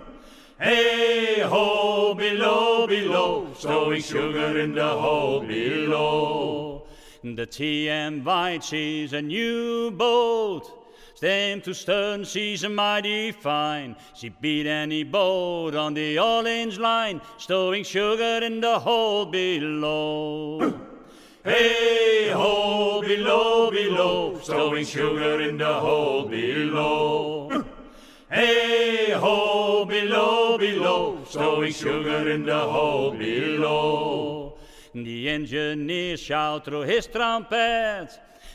Hey 0.60 1.40
ho, 1.40 2.14
below, 2.14 2.86
below, 2.86 3.48
stowing 3.58 4.00
sugar 4.00 4.60
in 4.60 4.76
the 4.76 4.86
hole 4.86 5.40
below. 5.40 6.86
The 7.24 7.48
TM 7.48 8.22
White, 8.22 8.62
she's 8.62 9.12
a 9.12 9.22
new 9.22 9.90
boat. 9.90 10.70
Stem 11.16 11.60
to 11.62 11.74
stern, 11.74 12.22
she's 12.22 12.62
a 12.62 12.68
mighty 12.68 13.32
fine. 13.32 13.96
She 14.14 14.28
beat 14.28 14.68
any 14.68 15.02
boat 15.02 15.74
on 15.74 15.94
the 15.94 16.20
orange 16.20 16.78
line, 16.78 17.20
stowing 17.38 17.82
sugar 17.82 18.38
in 18.40 18.60
the 18.60 18.78
hole 18.78 19.26
below. 19.26 20.80
Hey 21.48 22.28
ho, 22.28 23.00
below, 23.00 23.70
below, 23.70 24.38
stowing 24.42 24.84
sugar 24.84 25.40
in 25.40 25.56
the 25.56 25.80
hole 25.80 26.26
below. 26.28 27.64
Hey 28.30 29.12
ho, 29.12 29.86
below, 29.86 30.58
below, 30.58 31.24
stowing 31.26 31.72
sugar 31.72 32.28
in 32.28 32.44
the 32.44 32.58
hole 32.58 33.12
below. 33.12 34.58
The 34.92 35.30
engineer 35.30 36.18
shout 36.18 36.66
through 36.66 36.82
his 36.82 37.06
trumpet, 37.06 38.10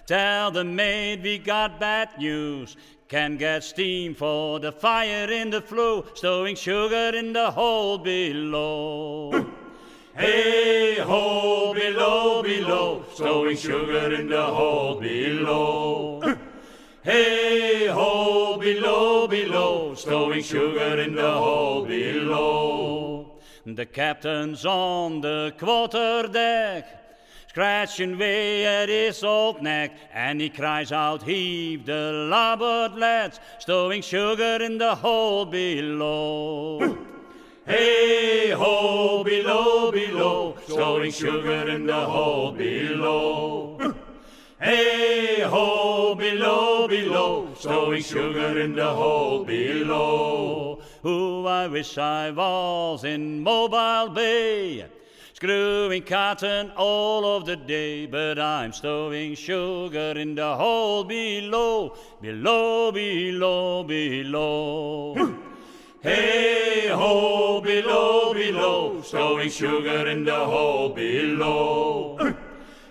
tell 0.06 0.52
the 0.52 0.64
maid 0.64 1.24
we 1.24 1.40
got 1.40 1.80
bad 1.80 2.10
news. 2.20 2.78
Can 3.08 3.38
get 3.38 3.64
steam 3.64 4.14
for 4.14 4.60
the 4.60 4.72
fire 4.72 5.32
in 5.32 5.50
the 5.50 5.62
flue, 5.62 6.06
stowing 6.14 6.56
sugar 6.56 7.10
in 7.16 7.34
the 7.34 7.50
hole 7.50 7.98
below. 7.98 9.53
Hey 10.16 11.00
ho, 11.00 11.74
below, 11.74 12.44
below, 12.44 13.04
stowing 13.16 13.58
sugar 13.58 14.14
in 14.14 14.30
the 14.30 14.44
hole 14.44 15.00
below. 15.00 16.22
Hey 17.04 17.88
ho, 17.88 18.58
below, 18.58 19.28
below, 19.28 19.94
stowing 19.96 20.42
sugar 20.42 21.02
in 21.02 21.16
the 21.16 21.32
hole 21.34 21.84
below. 21.86 23.32
The 23.66 23.86
captain's 23.86 24.66
on 24.66 25.20
the 25.20 25.54
quarterdeck, 25.58 26.86
scratching 27.50 28.14
away 28.14 28.66
at 28.66 28.88
his 28.88 29.22
old 29.22 29.62
neck, 29.62 29.92
and 30.14 30.40
he 30.40 30.50
cries 30.50 30.94
out, 30.94 31.24
Heave 31.24 31.86
the 31.86 32.28
larboard 32.30 32.98
lads, 32.98 33.42
stowing 33.60 34.02
sugar 34.02 34.60
in 34.62 34.78
the 34.78 34.96
hole 34.96 35.46
below. 35.46 36.98
Hey 37.66 38.50
ho, 38.50 39.24
below, 39.24 39.90
below, 39.90 40.58
stowing 40.68 41.14
sugar 41.14 41.70
in 41.70 41.86
the 41.86 42.06
hole 42.06 42.52
below. 42.52 43.96
Hey 44.60 45.40
ho, 45.42 46.14
below, 46.14 46.90
below, 46.90 47.48
stowing 47.58 48.04
sugar 48.04 48.60
in 48.60 48.76
the 48.76 48.90
hole 48.90 49.46
below. 49.46 50.82
Ooh, 51.06 51.48
I 51.48 51.68
wish 51.68 51.98
I 51.98 52.32
was 52.32 53.06
in 53.06 53.42
Mobile 53.42 54.14
Bay, 54.14 54.86
screwing 55.32 56.04
cotton 56.04 56.70
all 56.76 57.26
of 57.38 57.46
the 57.46 57.56
day, 57.56 58.08
but 58.08 58.40
I'm 58.40 58.74
stowing 58.74 59.36
sugar 59.36 60.14
in 60.18 60.36
the 60.36 60.58
hole 60.58 61.06
below, 61.06 61.96
below, 62.22 62.92
below, 62.92 63.84
below. 63.86 65.53
Hey 66.04 66.90
ho, 66.90 67.62
below, 67.62 68.34
below, 68.34 69.02
stowing 69.02 69.50
sugar 69.50 70.06
in 70.06 70.26
the 70.26 70.36
hole 70.36 70.90
below. 70.90 72.36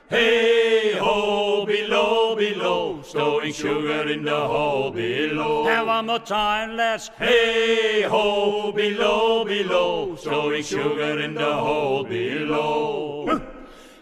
Hey 0.08 0.96
ho, 0.98 1.66
below, 1.66 2.34
below, 2.34 3.02
stowing 3.02 3.52
sugar 3.52 4.08
in 4.08 4.24
the 4.24 4.34
hole 4.34 4.90
below. 4.90 5.68
And 5.68 5.86
one 5.86 6.06
more 6.06 6.20
time, 6.20 6.74
let's. 6.74 7.08
Hey 7.18 8.00
ho, 8.08 8.72
below, 8.72 9.44
below, 9.44 10.16
stowing 10.16 10.62
sugar 10.62 11.20
in 11.20 11.34
the 11.34 11.52
hole 11.52 12.04
below. 12.04 13.42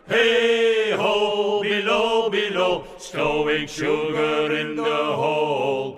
Hey 0.06 0.92
ho, 0.92 1.62
below, 1.62 2.30
below, 2.30 2.84
stowing 2.98 3.66
sugar 3.66 4.54
in 4.54 4.76
the 4.76 4.84
hole 4.84 5.96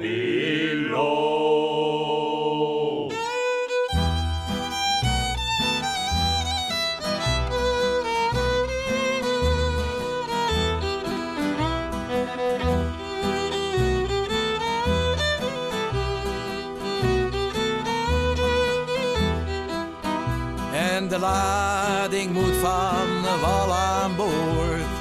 wal 23.42 23.72
aan 23.72 24.16
boord. 24.16 24.92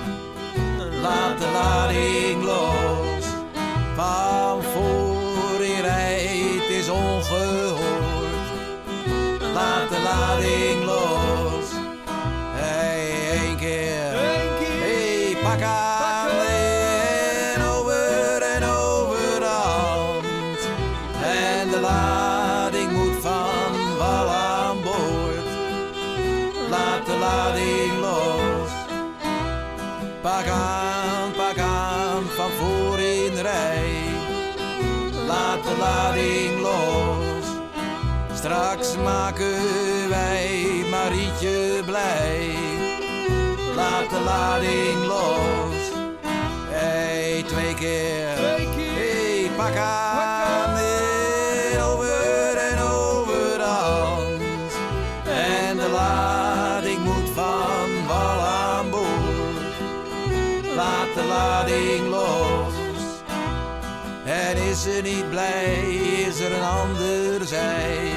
Laat 1.01 1.39
de 1.39 1.49
lading 1.53 2.43
los. 2.43 3.25
Van 3.95 4.63
voor 4.63 5.63
in 5.63 5.85
is 6.79 6.89
ongehoord. 6.89 8.47
Laat 9.53 9.89
de 9.89 9.99
lading 10.03 10.83
los. 10.83 11.20
Maken 39.31 40.09
wij 40.09 40.85
Marietje 40.89 41.81
blij. 41.85 42.55
laat 43.75 44.09
de 44.09 44.19
lading 44.19 45.05
los. 45.05 45.91
Hey, 46.69 47.43
twee 47.47 47.73
keer. 47.73 48.27
Hey, 48.37 49.51
pak 49.57 49.75
aan. 49.75 50.69
Hey, 50.69 51.83
over 51.83 52.57
en 52.57 52.79
over 52.79 53.57
de 53.57 53.63
hand. 53.63 54.73
En 55.25 55.77
de 55.77 55.89
lading 55.89 56.99
moet 56.99 57.29
van 57.33 58.07
wal 58.07 58.39
aan 58.39 58.89
boord. 58.89 59.75
Laat 60.75 61.13
de 61.15 61.23
lading 61.23 62.07
los. 62.07 62.73
En 64.25 64.57
is 64.57 64.81
ze 64.81 64.99
niet 65.03 65.29
blij, 65.29 65.83
is 66.27 66.39
er 66.39 66.53
een 66.53 66.63
ander 66.63 67.47
zij. 67.47 68.10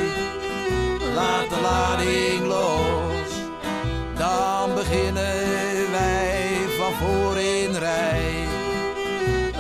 Laat 1.14 1.48
de 1.48 1.61
lading 1.61 2.46
los. 2.46 3.31
Dan 4.16 4.74
beginnen 4.74 5.90
wij 5.90 6.57
van 6.79 6.92
voor 6.92 7.38
in 7.38 7.74
rij. 7.74 8.48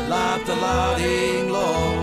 Laat 0.08 0.46
de 0.46 0.56
lading 0.60 1.50
los. 1.50 1.93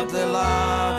of 0.00 0.10
the 0.12 0.26
light. 0.26 0.89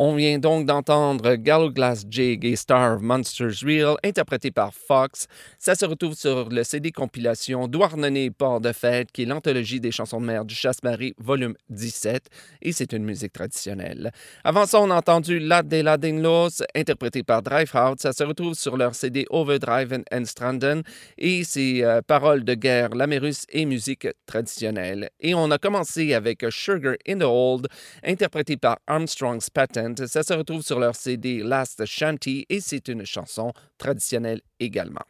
On 0.00 0.14
vient 0.14 0.38
donc 0.38 0.64
d'entendre 0.64 1.34
Gallowglass 1.34 2.04
Jig 2.08 2.44
et 2.44 2.54
Star 2.54 3.00
Monsters 3.00 3.64
Real, 3.64 3.96
interprété 4.04 4.52
par 4.52 4.72
Fox. 4.72 5.26
Ça 5.58 5.74
se 5.74 5.84
retrouve 5.84 6.14
sur 6.14 6.50
le 6.50 6.62
CD 6.62 6.92
compilation 6.92 7.66
Douarnenez 7.66 8.30
Port 8.30 8.60
de 8.60 8.70
Fête, 8.70 9.10
qui 9.10 9.24
est 9.24 9.26
l'anthologie 9.26 9.80
des 9.80 9.90
chansons 9.90 10.20
de 10.20 10.26
mer 10.26 10.44
du 10.44 10.54
Chasse-Marie, 10.54 11.14
volume 11.18 11.56
17, 11.70 12.28
et 12.62 12.70
c'est 12.70 12.92
une 12.92 13.02
musique 13.02 13.32
traditionnelle. 13.32 14.12
Avant 14.44 14.66
ça, 14.66 14.80
on 14.80 14.88
a 14.92 14.94
entendu 14.94 15.40
La 15.40 15.64
de 15.64 15.78
la 15.78 15.96
Los, 15.96 16.62
interprété 16.76 17.24
par 17.24 17.42
Drivehout. 17.42 17.96
Ça 17.98 18.12
se 18.12 18.22
retrouve 18.22 18.54
sur 18.54 18.76
leur 18.76 18.94
CD 18.94 19.26
Overdrive 19.30 20.04
and 20.12 20.24
Stranden, 20.26 20.84
et 21.18 21.42
c'est 21.42 21.82
euh, 21.82 22.02
paroles 22.06 22.44
de 22.44 22.54
guerre, 22.54 22.90
lamérus 22.90 23.46
et 23.50 23.64
musique 23.64 24.06
traditionnelle. 24.26 25.10
Et 25.18 25.34
on 25.34 25.50
a 25.50 25.58
commencé 25.58 26.14
avec 26.14 26.46
Sugar 26.50 26.94
in 27.08 27.18
the 27.18 27.24
Old, 27.24 27.66
interprété 28.04 28.56
par 28.56 28.78
Armstrong's 28.86 29.50
Patent 29.50 29.87
ça 29.96 30.22
se 30.22 30.32
retrouve 30.32 30.62
sur 30.62 30.78
leur 30.78 30.94
CD 30.94 31.42
Last 31.42 31.84
Shanty 31.84 32.46
et 32.48 32.60
c'est 32.60 32.88
une 32.88 33.04
chanson 33.04 33.52
traditionnelle 33.78 34.40
également. 34.60 35.04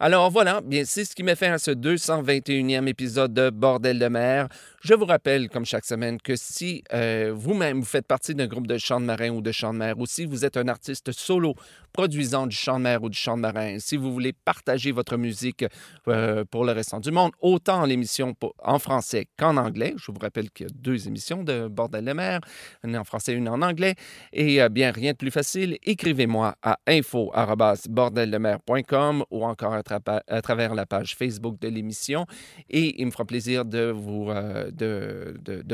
Alors 0.00 0.30
voilà, 0.30 0.60
bien 0.60 0.82
c'est 0.84 1.04
ce 1.04 1.14
qui 1.14 1.22
met 1.22 1.36
fin 1.36 1.52
à 1.52 1.58
ce 1.58 1.70
221e 1.70 2.86
épisode 2.86 3.32
de 3.32 3.50
Bordel 3.50 3.98
de 3.98 4.08
mer. 4.08 4.48
Je 4.84 4.94
vous 4.94 5.04
rappelle, 5.04 5.48
comme 5.48 5.64
chaque 5.64 5.84
semaine, 5.84 6.20
que 6.20 6.34
si 6.34 6.82
euh, 6.92 7.32
vous-même 7.32 7.78
vous 7.78 7.86
faites 7.86 8.06
partie 8.06 8.34
d'un 8.34 8.48
groupe 8.48 8.66
de 8.66 8.78
chant 8.78 8.98
de 8.98 9.04
marin 9.04 9.30
ou 9.30 9.40
de 9.40 9.52
chant 9.52 9.72
de 9.72 9.78
mer, 9.78 9.96
ou 9.96 10.06
si 10.06 10.24
vous 10.24 10.44
êtes 10.44 10.56
un 10.56 10.66
artiste 10.66 11.12
solo 11.12 11.54
produisant 11.92 12.48
du 12.48 12.56
chant 12.56 12.78
de 12.78 12.82
mer 12.82 13.00
ou 13.04 13.08
du 13.08 13.16
chant 13.16 13.36
de 13.36 13.42
marin, 13.42 13.78
si 13.78 13.96
vous 13.96 14.12
voulez 14.12 14.32
partager 14.32 14.90
votre 14.90 15.16
musique 15.16 15.64
euh, 16.08 16.44
pour 16.50 16.64
le 16.64 16.72
restant 16.72 16.98
du 16.98 17.12
monde, 17.12 17.30
autant 17.40 17.86
l'émission 17.86 18.34
en 18.58 18.80
français 18.80 19.28
qu'en 19.38 19.56
anglais, 19.56 19.94
je 19.98 20.10
vous 20.10 20.18
rappelle 20.18 20.50
qu'il 20.50 20.66
y 20.66 20.68
a 20.68 20.72
deux 20.74 21.06
émissions 21.06 21.44
de 21.44 21.68
Bordel 21.68 22.04
de 22.04 22.12
mer, 22.12 22.40
une 22.82 22.96
en 22.96 23.04
français, 23.04 23.34
une 23.34 23.48
en 23.48 23.62
anglais, 23.62 23.94
et 24.32 24.60
euh, 24.60 24.68
bien 24.68 24.90
rien 24.90 25.12
de 25.12 25.16
plus 25.16 25.30
facile, 25.30 25.78
écrivez-moi 25.84 26.56
à 26.60 26.80
info@bordeldemer.com 26.88 29.24
ou 29.30 29.44
encore 29.44 29.61
à, 29.70 30.42
travers 30.42 30.74
la 30.74 30.86
page 30.86 31.16
Facebook 31.16 31.58
de 31.60 31.68
l'émission, 31.68 32.26
et 32.68 33.00
il 33.00 33.06
me 33.06 33.10
fera 33.10 33.24
plaisir 33.24 33.64
de 33.64 33.90
vous 33.90 34.30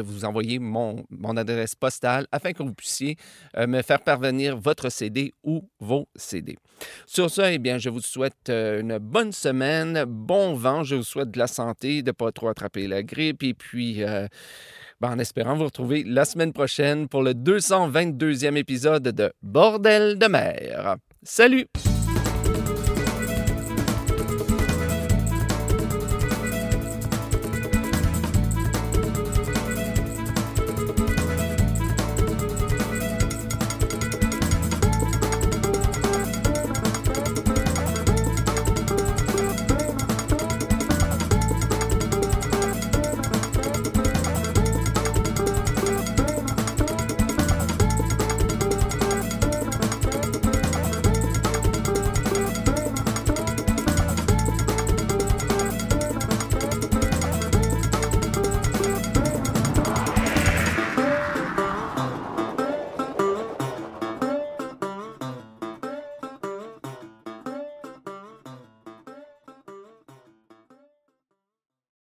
vous 0.08 0.24
envoyer 0.24 0.58
mon, 0.58 1.04
adresse 1.36 1.74
postale 1.74 2.26
afin 2.32 2.52
que 2.52 2.62
vous 2.62 2.74
puissiez 2.74 3.16
euh, 3.56 3.66
me 3.66 3.82
faire 3.82 4.00
parvenir 4.00 4.56
votre 4.56 4.88
CD 4.88 5.32
ou 5.44 5.68
vos 5.78 6.08
CD. 6.16 6.56
Sur 7.06 7.30
ce, 7.30 7.42
eh 7.42 7.58
bien, 7.58 7.78
je 7.78 7.90
vous 7.90 8.00
souhaite 8.00 8.48
euh, 8.48 8.80
une 8.80 8.98
bonne 8.98 9.32
semaine, 9.32 10.04
bon 10.06 10.54
vent, 10.54 10.82
je 10.82 10.96
vous 10.96 11.04
souhaite 11.04 11.30
de 11.30 11.38
la 11.38 11.46
santé, 11.46 12.02
de 12.02 12.08
ne 12.08 12.12
pas 12.12 12.32
trop 12.32 12.48
attraper 12.48 12.86
la 12.86 13.02
grippe 13.02 13.42
et 13.42 13.54
puis... 13.54 14.02
Euh, 14.02 14.26
ben, 15.00 15.12
en 15.12 15.18
espérant 15.20 15.54
vous 15.54 15.66
retrouver 15.66 16.02
la 16.02 16.24
semaine 16.24 16.52
prochaine 16.52 17.06
pour 17.06 17.22
le 17.22 17.32
222e 17.32 18.56
épisode 18.56 19.04
de 19.04 19.32
Bordel 19.42 20.18
de 20.18 20.26
mer. 20.26 20.96
Salut! 21.22 21.68